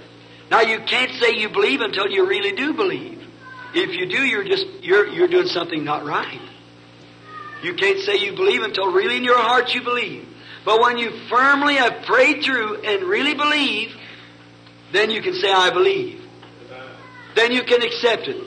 [0.52, 3.24] Now, you can't say you believe until you really do believe.
[3.74, 6.42] If you do, you're just, you're, you're doing something not right.
[7.62, 10.28] You can't say you believe until really in your heart you believe.
[10.66, 13.96] But when you firmly have prayed through and really believe,
[14.92, 16.22] then you can say, I believe.
[17.36, 18.44] Then you can accept it.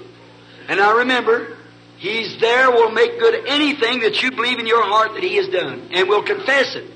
[0.69, 1.57] And I remember,
[1.99, 5.49] He's there, will make good anything that you believe in your heart that He has
[5.49, 6.91] done, and will confess it.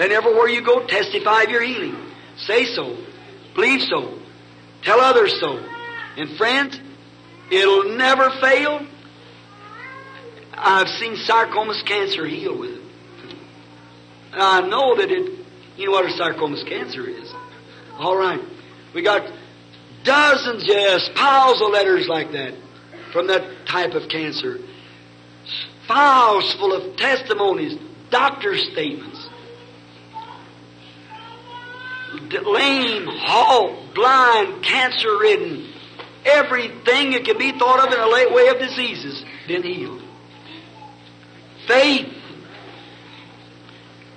[0.00, 1.94] Then everywhere you go, testify of your healing.
[2.38, 2.96] Say so.
[3.54, 4.18] Believe so.
[4.80, 5.62] Tell others so.
[6.16, 6.80] And friends,
[7.50, 8.86] it'll never fail.
[10.54, 12.82] I've seen sarcomas cancer heal with it.
[14.32, 15.38] And I know that it,
[15.76, 17.30] you know what a sarcomas cancer is.
[17.98, 18.40] All right.
[18.94, 19.30] We got
[20.02, 22.54] dozens, yes, piles of letters like that
[23.12, 24.60] from that type of cancer.
[25.86, 29.19] Files full of testimonies, doctor's statements.
[32.32, 35.66] Lame, halt, blind, cancer ridden,
[36.24, 40.02] everything that can be thought of in a late way of diseases been healed.
[41.66, 42.12] Faith.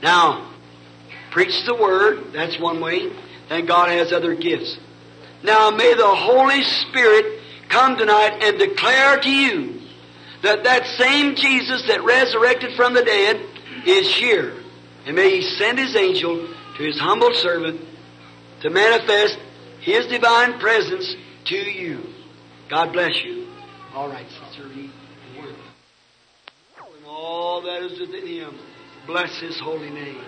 [0.02, 0.50] Now,
[1.32, 3.12] preach the word, that's one way,
[3.50, 4.78] and God has other gifts.
[5.44, 9.82] Now may the Holy Spirit come tonight and declare to you
[10.42, 13.42] that that same Jesus that resurrected from the dead
[13.86, 14.54] is here.
[15.06, 16.48] And may He send His angel
[16.78, 17.82] to His humble servant
[18.64, 19.38] to manifest
[19.82, 22.02] His divine presence to you.
[22.70, 23.48] God bless you.
[23.94, 24.90] All right, Sister Reed.
[25.38, 28.58] And all that is within Him,
[29.06, 30.24] bless His holy name.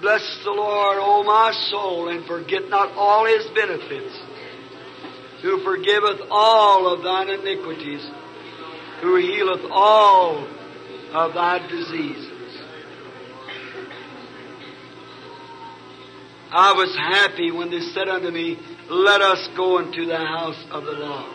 [0.00, 4.18] Bless the Lord, O my soul, and forget not all His benefits,
[5.42, 8.04] who forgiveth all of thine iniquities,
[9.00, 10.46] who healeth all
[11.12, 12.31] of thy diseases.
[16.54, 18.58] I was happy when they said unto me,
[18.90, 21.34] Let us go into the house of the Lord.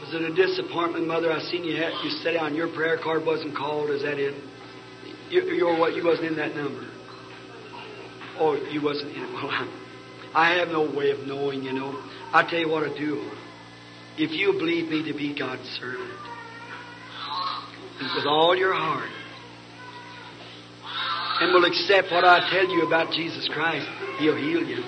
[0.00, 1.30] Was it a disappointment, Mother?
[1.30, 3.90] I seen you had, you said down your prayer card wasn't called.
[3.90, 4.34] Is that it?
[5.30, 5.94] You, you're what?
[5.94, 6.97] You wasn't in that number.
[8.38, 9.32] Oh, you wasn't in.
[9.32, 9.68] Well, I,
[10.34, 11.62] I have no way of knowing.
[11.62, 12.02] You know.
[12.32, 13.30] I tell you what I do.
[14.16, 16.10] If you believe me to be God's servant,
[18.16, 19.08] with all your heart,
[21.40, 23.86] and will accept what I tell you about Jesus Christ,
[24.18, 24.82] He'll heal you.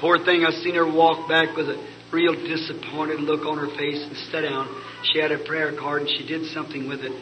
[0.00, 1.76] Poor thing, I seen her walk back with a
[2.12, 4.68] real disappointed look on her face and sit down.
[5.12, 7.12] She had a prayer card and she did something with it.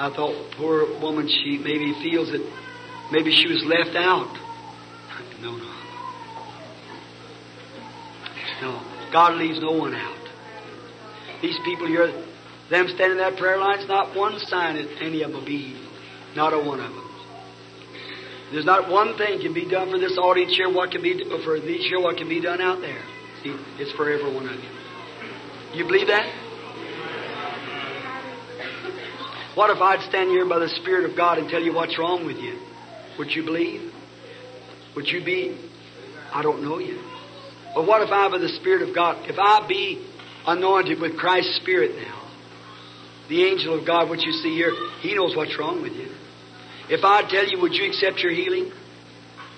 [0.00, 2.40] I thought, poor woman, she maybe feels that
[3.12, 4.32] maybe she was left out.
[5.40, 5.72] No, no.
[8.60, 9.10] No.
[9.10, 10.28] God leaves no one out.
[11.40, 12.12] These people here,
[12.68, 15.80] them standing in that prayer line's not one sign that any of them will be.
[16.36, 17.10] Not a one of them.
[18.52, 20.68] There's not one thing can be done for this audience here.
[20.70, 22.00] What can be for these here?
[22.00, 23.00] What can be done out there?
[23.42, 24.70] See, it's for every one of you.
[25.72, 26.49] You believe that?
[29.60, 32.24] What if I'd stand here by the Spirit of God and tell you what's wrong
[32.24, 32.58] with you?
[33.18, 33.92] Would you believe?
[34.96, 35.54] Would you be?
[36.32, 36.98] I don't know you.
[37.74, 40.02] But what if I, by the Spirit of God, if I be
[40.46, 42.22] anointed with Christ's Spirit now,
[43.28, 44.72] the angel of God, which you see here,
[45.02, 46.08] he knows what's wrong with you.
[46.88, 48.72] If I tell you, would you accept your healing?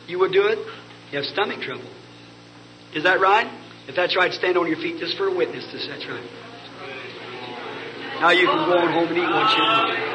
[0.08, 0.58] You would do it?
[1.12, 1.88] You have stomach trouble.
[2.92, 3.46] Is that right?
[3.86, 5.64] If that's right, stand on your feet just for a witness.
[5.72, 6.41] This, that's right.
[8.22, 10.12] Now you can go on home and eat what you want.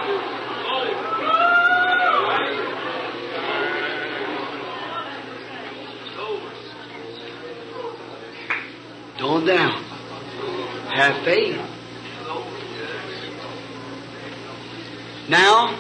[9.18, 9.84] Don't down.
[10.94, 11.60] Have faith.
[15.28, 15.78] Now,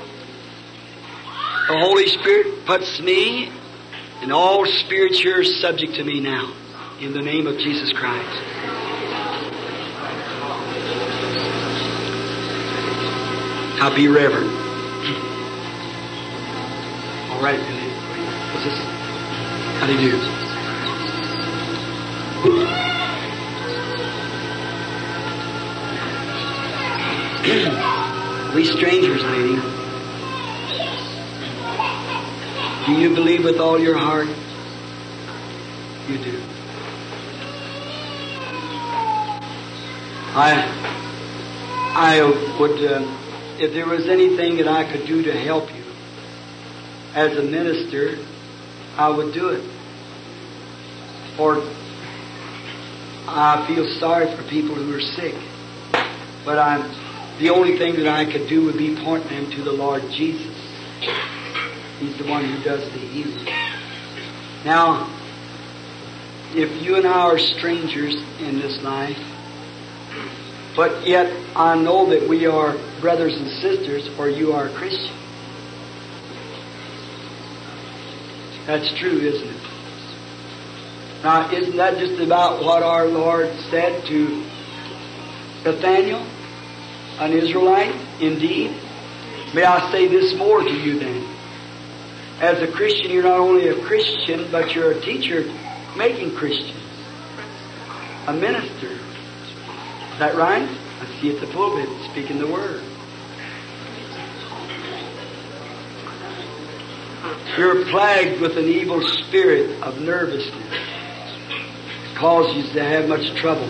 [1.70, 3.54] the Holy Spirit puts me
[4.22, 6.54] and all spirits here subject to me now.
[7.00, 8.57] In the name of Jesus Christ.
[13.80, 14.52] I'll be reverent.
[17.32, 17.60] All right.
[18.54, 18.80] What's this?
[19.78, 20.18] How do you do?
[28.56, 29.62] we strangers, lady.
[32.88, 34.28] Do you believe with all your heart?
[36.10, 36.42] You do.
[40.34, 40.66] I
[41.96, 42.22] I
[42.60, 43.17] would uh,
[43.60, 45.84] if there was anything that I could do to help you
[47.16, 48.18] as a minister,
[48.96, 49.64] I would do it.
[51.40, 51.64] Or
[53.28, 55.36] I feel sorry for people who are sick.
[56.46, 56.90] But I'm,
[57.40, 60.56] the only thing that I could do would be point them to the Lord Jesus.
[62.00, 63.46] He's the one who does the healing.
[64.64, 65.14] Now,
[66.54, 69.18] if you and I are strangers in this life,
[70.76, 75.16] but yet I know that we are brothers and sisters, or you are a Christian.
[78.66, 79.62] That's true, isn't it?
[81.24, 84.46] Now, isn't that just about what our Lord said to
[85.64, 86.26] Nathaniel,
[87.20, 87.96] an Israelite?
[88.22, 88.76] Indeed.
[89.54, 91.28] May I say this more to you then?
[92.40, 95.52] As a Christian, you're not only a Christian, but you're a teacher
[95.96, 96.80] making Christians.
[98.28, 98.92] A minister.
[98.92, 100.68] Is that right?
[101.00, 102.82] I see at the pulpit speaking the word.
[107.58, 110.74] You're plagued with an evil spirit of nervousness.
[110.74, 113.68] It causes you to have much trouble.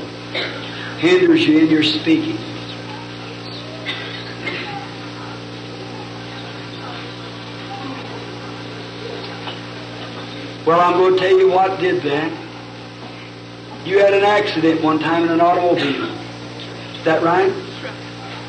[0.98, 2.38] Hinders you in your speaking.
[10.66, 12.30] Well, I'm going to tell you what did that.
[13.86, 16.27] You had an accident one time in an automobile.
[17.08, 17.54] That right?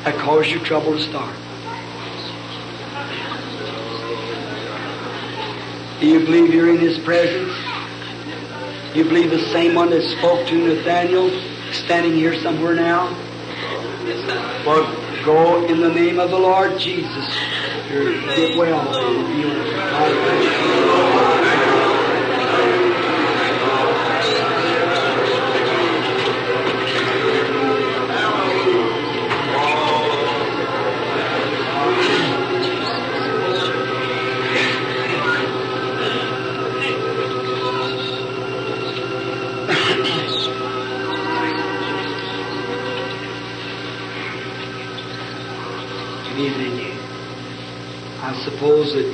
[0.03, 1.33] That caused you trouble to start.
[6.01, 7.55] Do you believe you're in His presence?
[8.93, 11.31] Do You believe the same one that spoke to Nathaniel
[11.73, 13.17] standing here somewhere now?
[14.67, 17.29] Well, go in the name of the Lord Jesus.
[17.89, 18.83] Get well.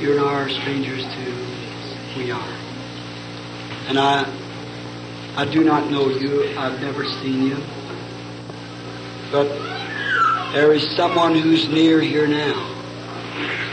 [0.05, 1.35] You and I are strangers too.
[2.15, 2.53] We are.
[3.87, 4.31] And I,
[5.35, 6.55] I do not know you.
[6.55, 7.57] I've never seen you.
[9.31, 9.47] But
[10.53, 12.53] there is someone who's near here now,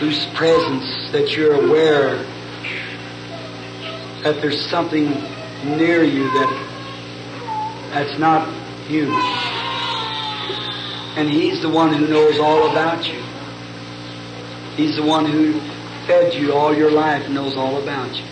[0.00, 2.16] whose presence that you're aware
[4.22, 5.10] that there's something
[5.64, 8.48] near you that that's not
[8.88, 9.12] you.
[11.18, 13.22] And He's the one who knows all about you.
[14.76, 15.60] He's the one who
[16.06, 18.24] fed you all your life and knows all about you.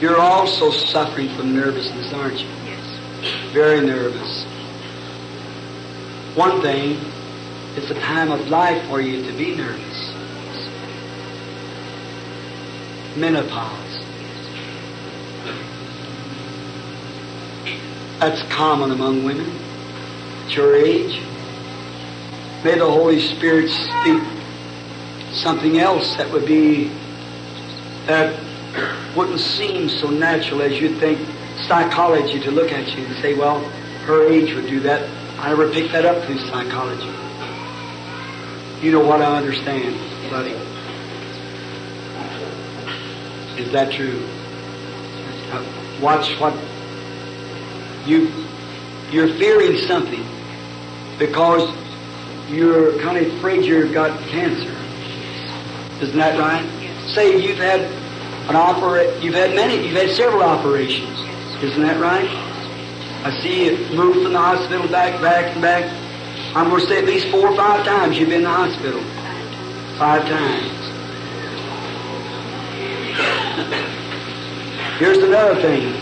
[0.00, 2.48] You're also suffering from nervousness, aren't you?
[2.64, 3.52] Yes.
[3.52, 4.44] Very nervous.
[6.34, 6.98] One thing,
[7.76, 10.12] it's a time of life for you to be nervous.
[13.16, 13.80] Menopause.
[18.18, 19.50] That's common among women
[20.44, 21.22] at your age.
[22.64, 24.22] May the Holy Spirit speak
[25.34, 26.88] something else that would be,
[28.06, 28.40] that
[29.14, 31.18] wouldn't seem so natural as you'd think
[31.68, 33.60] psychology to look at you and say, well,
[34.06, 35.06] her age would do that.
[35.38, 37.04] I never picked that up through psychology.
[38.80, 39.94] You know what I understand,
[40.30, 40.52] buddy.
[43.62, 44.26] Is that true?
[45.52, 46.54] Uh, watch what
[48.06, 48.32] you
[49.10, 50.24] you're fearing something
[51.18, 51.83] because
[52.48, 54.74] you're kind of afraid you've got cancer.
[56.02, 56.64] Isn't that right?
[56.82, 57.14] Yes.
[57.14, 57.80] Say you've had
[58.48, 61.20] an opera, you've had many, you've had several operations.
[61.62, 62.28] Isn't that right?
[63.24, 65.84] I see you moved from the hospital back, back, and back.
[66.54, 69.00] I'm going to say at least four or five times you've been in the hospital.
[69.98, 70.70] Five times.
[74.98, 75.94] Here's another thing.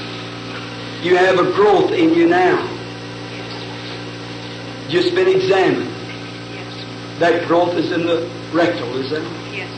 [1.05, 2.69] You have a growth in you now.
[4.89, 5.92] Just been examined.
[7.23, 7.31] Yes.
[7.41, 9.23] That growth is in the rectal, is it?
[9.55, 9.71] Yes.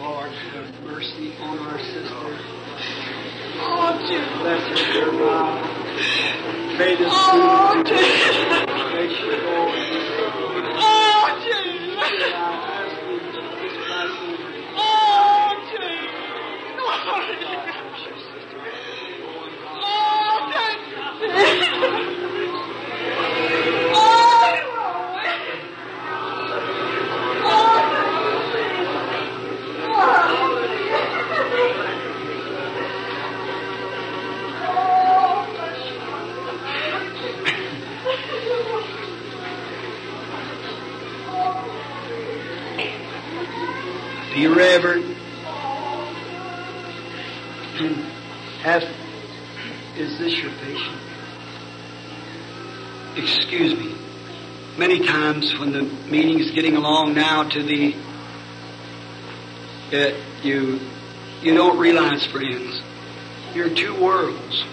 [0.00, 2.38] Lord, have mercy on our sister.
[3.60, 4.38] Oh, Jesus.
[4.40, 5.60] Bless her, dear God.
[6.78, 8.06] May this Oh, food Jesus.
[9.20, 9.83] she go.
[56.54, 57.94] Getting along now to the,
[59.92, 60.80] uh, you,
[61.42, 62.80] you don't realize, friends,
[63.54, 64.64] you're two worlds.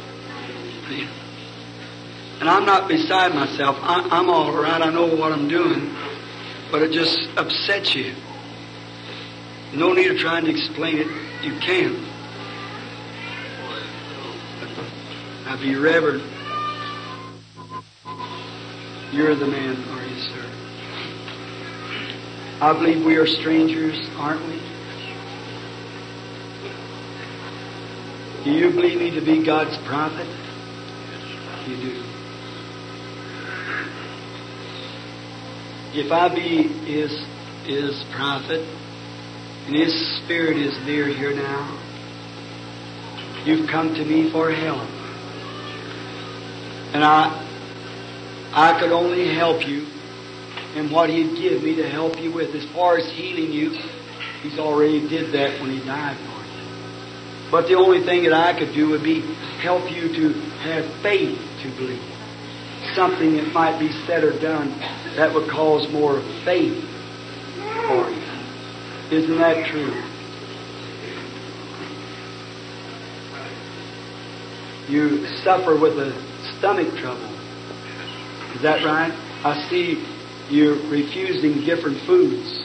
[2.40, 3.78] And I'm not beside myself.
[3.82, 4.82] I, I'm all right.
[4.82, 5.96] I know what I'm doing.
[6.72, 8.16] But it just upsets you.
[9.74, 11.08] No need of trying to explain it.
[11.44, 12.00] You can't.
[15.46, 16.24] Now be reverent.
[19.12, 20.01] You're the man?
[22.62, 24.62] I believe we are strangers, aren't we?
[28.44, 30.28] Do you believe me to be God's prophet?
[31.68, 32.04] You do.
[35.94, 37.26] If I be His
[37.64, 38.64] His prophet,
[39.66, 41.80] and His Spirit is near here now,
[43.44, 44.88] you've come to me for help,
[46.94, 47.44] and I
[48.54, 49.88] I could only help you
[50.76, 52.54] in what He'd give me to help you with.
[52.56, 53.72] As far as healing you,
[54.42, 57.52] He's already did that when He died for you.
[57.52, 59.22] But the only thing that I could do would be
[59.60, 62.02] help you to have faith to believe.
[62.96, 64.70] Something that might be said or done
[65.16, 66.84] that would cause more faith
[67.88, 68.22] for you.
[69.12, 69.94] Isn't that true?
[74.88, 76.12] You suffer with a
[76.58, 77.30] stomach trouble.
[78.56, 79.14] Is that right?
[79.44, 80.04] I see
[80.52, 82.60] you're refusing different foods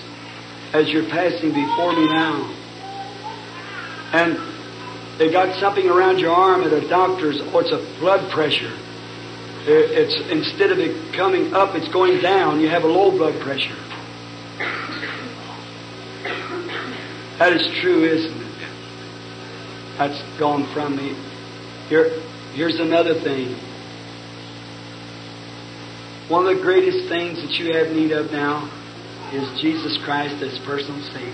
[0.72, 2.55] as you're passing before me now.
[4.12, 4.39] And
[5.18, 8.72] they got something around your arm at a doctor's, or it's a blood pressure.
[9.68, 12.61] It's instead of it coming up, it's going down.
[12.61, 13.74] You have a low blood pressure.
[17.39, 18.68] That is true, isn't it?
[19.99, 21.16] That's gone from me.
[21.89, 22.11] Here,
[22.55, 23.57] here's another thing.
[26.29, 28.68] One of the greatest things that you have need of now
[29.33, 31.33] is Jesus Christ as personal Savior.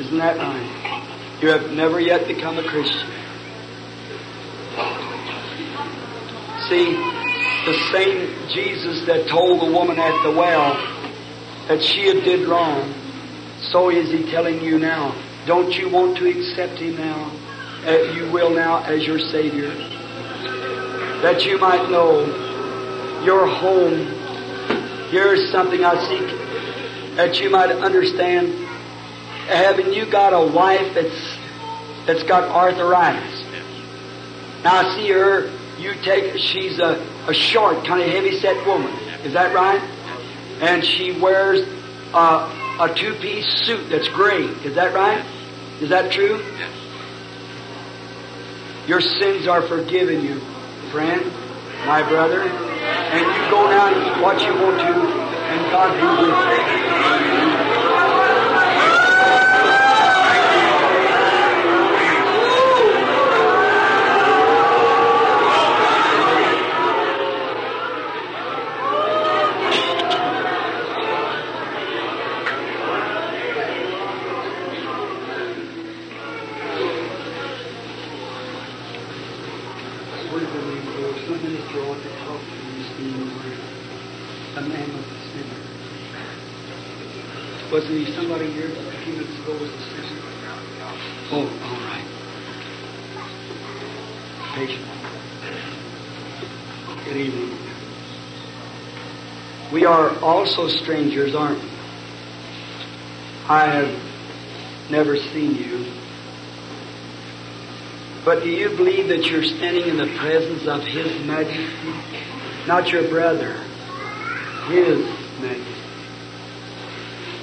[0.00, 1.38] Isn't that right?
[1.42, 3.10] You have never yet become a Christian.
[6.70, 6.94] See,
[7.66, 10.72] the same Jesus that told the woman at the well
[11.68, 12.94] that she had did wrong,
[13.70, 15.14] so is he telling you now.
[15.44, 17.30] Don't you want to accept him now?
[17.86, 19.68] Uh, you will now as your Savior.
[21.20, 22.53] That you might know
[23.24, 24.06] your home.
[25.10, 28.52] Here's something I seek that you might understand.
[29.46, 31.36] Haven't you got a wife that's
[32.06, 33.42] that's got arthritis?
[34.62, 35.50] Now I see her.
[35.78, 36.38] You take.
[36.38, 38.92] She's a, a short, kind of heavy set woman.
[39.24, 39.80] Is that right?
[40.60, 41.66] And she wears
[42.14, 44.44] a, a two piece suit that's gray.
[44.44, 45.24] Is that right?
[45.80, 46.42] Is that true?
[48.86, 50.40] Your sins are forgiven you,
[50.90, 51.32] friend,
[51.86, 52.40] my brother.
[52.42, 57.64] And you go now and eat what you want to, and God be with you.
[80.32, 81.08] What is the name for?
[81.26, 83.30] Some minister ought to talk to you this evening.
[84.56, 85.60] A man was a sinner.
[87.70, 88.70] Wasn't he somebody here a
[89.04, 90.22] few minutes ago was a sinner?
[91.30, 92.06] Oh, all right.
[94.54, 94.86] Patient.
[97.04, 97.58] Good evening.
[99.72, 101.68] We are also strangers, aren't we?
[103.48, 105.90] I have never seen you.
[108.26, 111.94] But do you believe that you're standing in the presence of His Majesty?
[112.66, 113.54] Not your brother,
[114.68, 114.98] His
[115.40, 115.80] Majesty.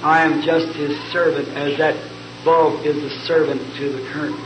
[0.04, 1.96] I am just His servant as that
[2.46, 4.40] bulb is a servant to the current.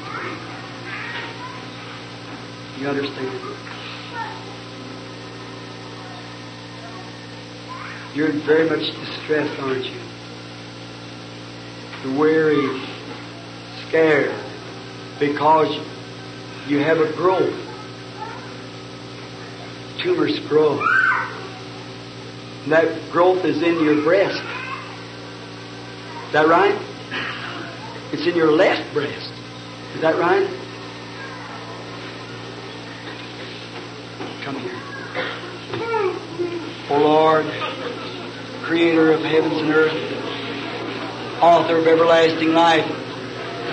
[2.79, 3.54] You understand?
[8.15, 9.99] You're very much distressed, aren't you?
[12.01, 12.81] You're weary,
[13.89, 14.33] scared,
[15.19, 15.67] because
[16.65, 17.53] you have a growth.
[20.01, 20.79] Tumors grow.
[22.63, 24.41] And that growth is in your breast.
[26.27, 26.79] Is that right?
[28.13, 29.29] It's in your left breast.
[29.93, 30.47] Is that right?
[34.45, 34.71] Come here.
[36.87, 37.45] Oh Lord,
[38.65, 42.85] creator of heavens and earth, author of everlasting life,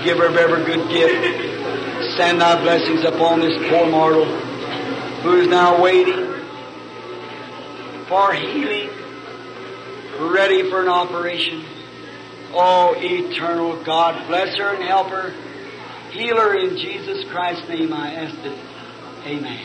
[0.05, 4.27] giver of every good gift, send thy blessings upon this poor mortal
[5.23, 6.27] who is now waiting
[8.07, 8.91] for healing,
[10.31, 11.65] ready for an operation.
[12.53, 15.31] Oh, eternal God, bless her and help her.
[16.11, 18.59] Heal her in Jesus Christ's name, I ask it.
[19.25, 19.65] Amen.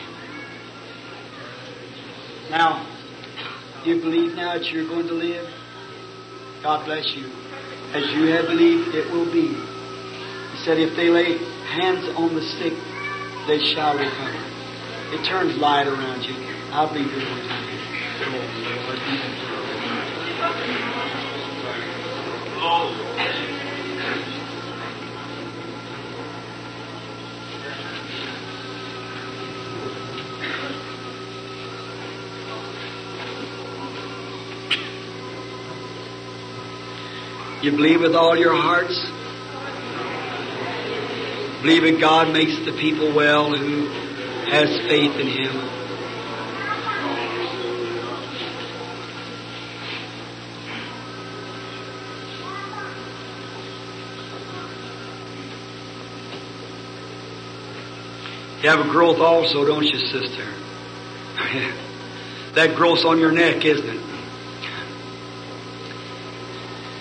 [2.50, 2.86] Now,
[3.88, 5.48] you believe now that you're going to live?
[6.62, 7.24] God bless you.
[7.94, 9.48] As you have believed, it will be.
[9.48, 12.74] He said, if they lay hands on the sick,
[13.46, 14.36] they shall recover.
[15.16, 16.34] It turns light around you.
[16.70, 17.48] I believe you're going to
[23.40, 23.47] live.
[37.60, 38.94] You believe with all your hearts?
[41.60, 43.86] Believe that God makes the people well who
[44.48, 45.54] has faith in Him.
[58.62, 60.46] You have a growth also, don't you, sister?
[62.54, 64.17] that growth's on your neck, isn't it?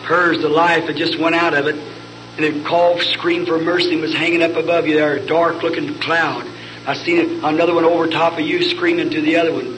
[0.07, 3.91] Hers, the life that just went out of it, and it called, screamed for mercy,
[3.91, 6.47] and was hanging up above you there, a dark looking cloud.
[6.87, 9.77] I seen it, another one over top of you screaming to the other one.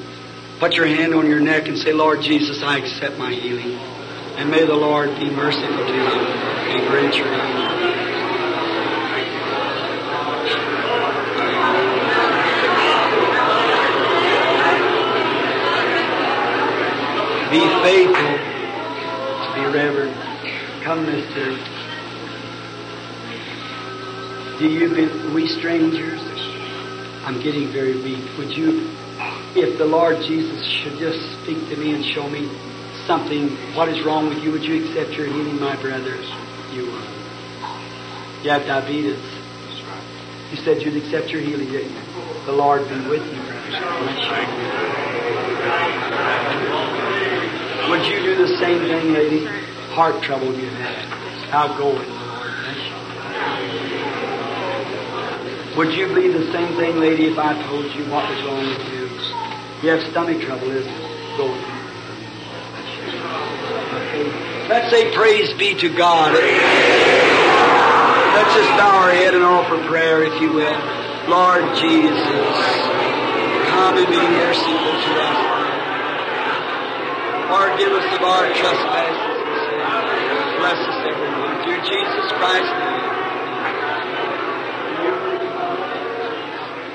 [0.60, 3.74] Put your hand on your neck and say, Lord Jesus, I accept my healing.
[4.38, 7.60] And may the Lord be merciful to you and grant your healing.
[17.50, 18.19] Be faithful.
[20.90, 21.54] Come, mister.
[24.58, 26.20] Do you be we strangers?
[27.30, 28.26] I'm getting very weak.
[28.40, 28.90] Would you,
[29.54, 32.50] if the Lord Jesus should just speak to me and show me
[33.06, 36.26] something, what is wrong with you, would you accept your healing, my brothers?
[36.74, 37.10] You would.
[38.42, 39.22] You have diabetes.
[40.50, 42.02] You said you'd accept your healing, didn't you?
[42.48, 43.42] The Lord be with you.
[47.94, 49.69] Would you do the same thing, lady?
[49.92, 51.06] Heart trouble you had.
[51.52, 52.10] Outgoing, Lord.
[55.78, 58.94] Would you believe the same thing, lady, if I told you what was wrong with
[58.94, 59.00] you?
[59.82, 61.38] You have stomach trouble, isn't it?
[61.38, 61.68] Go with me.
[64.68, 66.34] Let's say praise be to God.
[66.34, 66.54] Let's
[68.56, 70.78] just bow our head and offer prayer, if you will.
[71.28, 72.56] Lord Jesus,
[73.70, 75.38] come and be merciful to us.
[77.50, 79.29] Forgive us of our trespasses.
[80.70, 81.64] Bless us, everyone.
[81.64, 83.02] Through Jesus Christ's name.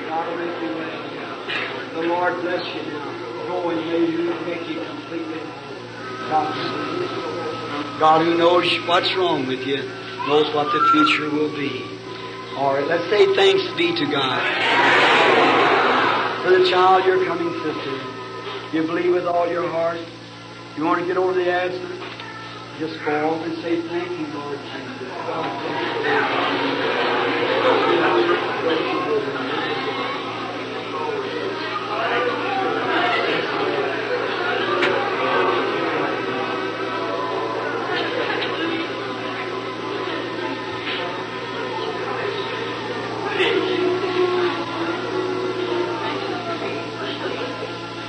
[0.07, 1.91] God will make you well.
[1.91, 3.47] The Lord bless you now.
[3.49, 5.41] Go and may you make you completely
[6.29, 6.55] God,
[7.99, 9.83] God who knows what's wrong with you
[10.25, 11.83] knows what the future will be.
[12.55, 14.41] All right, let's say thanks be to God.
[16.45, 17.99] For the child, you're coming sister.
[18.71, 19.99] You believe with all your heart.
[20.77, 22.04] You want to get over the asthma?
[22.77, 25.07] Just go and say, Thank you, Lord Jesus.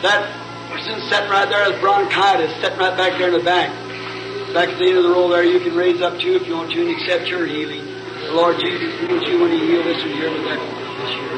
[0.02, 3.85] That person sitting right there bronchitis, sitting right back there in the back.
[4.56, 6.54] Back at the end of the row there, you can raise up too if you
[6.56, 7.84] want to and accept your healing.
[8.24, 10.58] The Lord Jesus healed you when He healed us, and here with that
[10.96, 11.36] this year.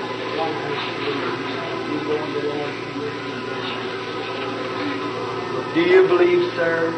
[5.75, 6.95] Do you believe, sir?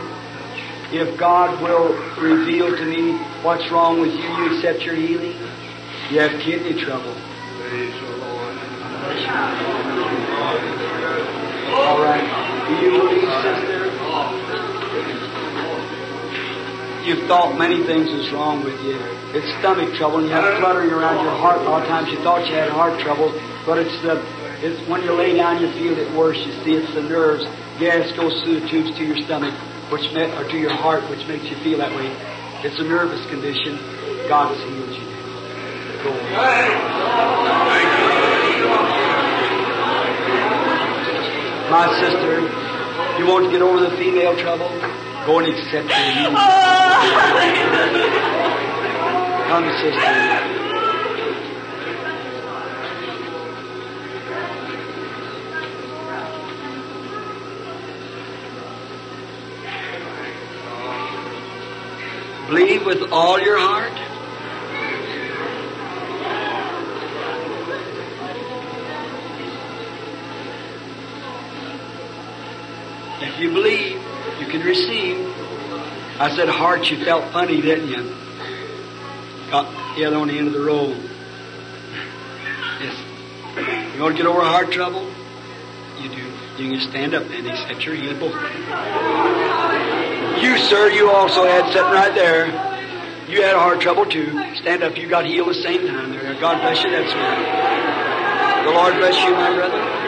[0.92, 5.38] If God will reveal to me what's wrong with you, you accept your healing?
[6.10, 7.16] You have kidney trouble.
[11.80, 12.28] All right.
[12.68, 13.79] Do you believe, sister?
[17.04, 18.98] You've thought many things is wrong with you.
[19.32, 21.60] It's stomach trouble, and you have fluttering around your heart.
[21.60, 23.32] A lot of times you thought you had heart trouble,
[23.64, 24.20] but it's the
[24.62, 26.36] it's when you lay down, you feel it worse.
[26.36, 27.44] You see, it's the nerves.
[27.78, 29.54] Gas goes through the tubes to your stomach,
[29.88, 32.12] which ma- or to your heart, which makes you feel that way.
[32.62, 33.78] It's a nervous condition.
[34.28, 35.08] God has healed you.
[36.04, 36.12] Go
[41.70, 42.40] My sister,
[43.18, 44.68] you want to get over the female trouble?
[45.26, 46.36] Go and accept your healing.
[46.36, 47.10] Oh.
[49.48, 50.60] Come, sister.
[62.48, 63.92] Believe with all your heart.
[73.22, 73.89] If you believe,
[74.50, 75.26] can receive.
[76.18, 78.16] I said, heart, you felt funny, didn't you?
[79.50, 79.66] Got
[80.02, 80.88] other on the end of the row.
[82.80, 83.94] Yes.
[83.94, 85.10] You want to get over heart trouble?
[85.98, 86.62] You do.
[86.62, 88.20] You can stand up and he said, you're healed.
[90.42, 92.46] You, sir, you also had sitting right there.
[93.28, 94.54] You had a heart trouble too.
[94.56, 94.96] Stand up.
[94.96, 96.34] You got healed the same time there.
[96.40, 96.90] God bless you.
[96.90, 98.64] That's right.
[98.64, 99.99] The Lord bless you, my brother.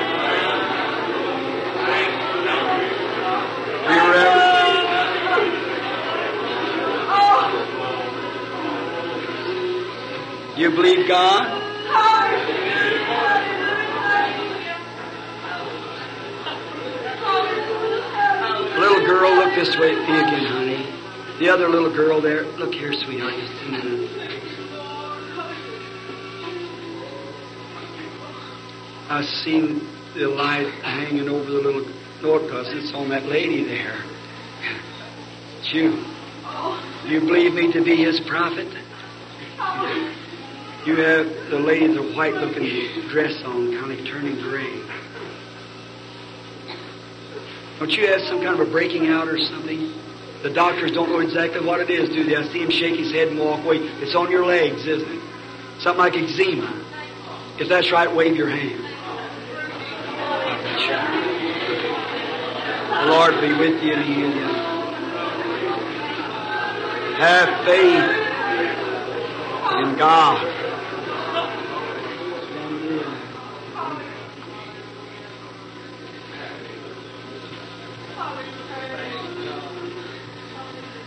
[10.63, 11.49] You believe God?
[18.79, 20.87] Little girl, look this way at me again, honey.
[21.41, 24.11] The other little girl there, look here, sweetheart, just a minute.
[29.09, 31.85] I seen the light hanging over the little
[32.23, 34.01] because it's on that lady there.
[35.59, 36.05] It's you.
[37.05, 38.69] You believe me to be his prophet?
[40.87, 44.83] You have the lady with the white looking dress on, kind of turning gray.
[47.79, 49.93] Don't you have some kind of a breaking out or something?
[50.43, 52.37] The doctors don't know exactly what it is, do they?
[52.37, 53.79] I see him shake his head and walk away.
[53.79, 55.23] It's on your legs, isn't it?
[55.81, 56.73] Something like eczema.
[57.59, 58.92] If that's right, wave your hand.
[63.03, 64.47] The Lord be with you and heal you.
[67.19, 68.11] Have faith
[69.77, 70.39] in God.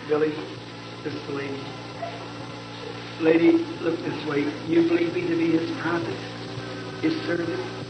[0.10, 0.34] Billy,
[1.02, 1.62] this is the lady.
[3.22, 4.42] Lady, look this way.
[4.68, 6.18] You believe me to be his prophet,
[7.02, 7.85] his servant?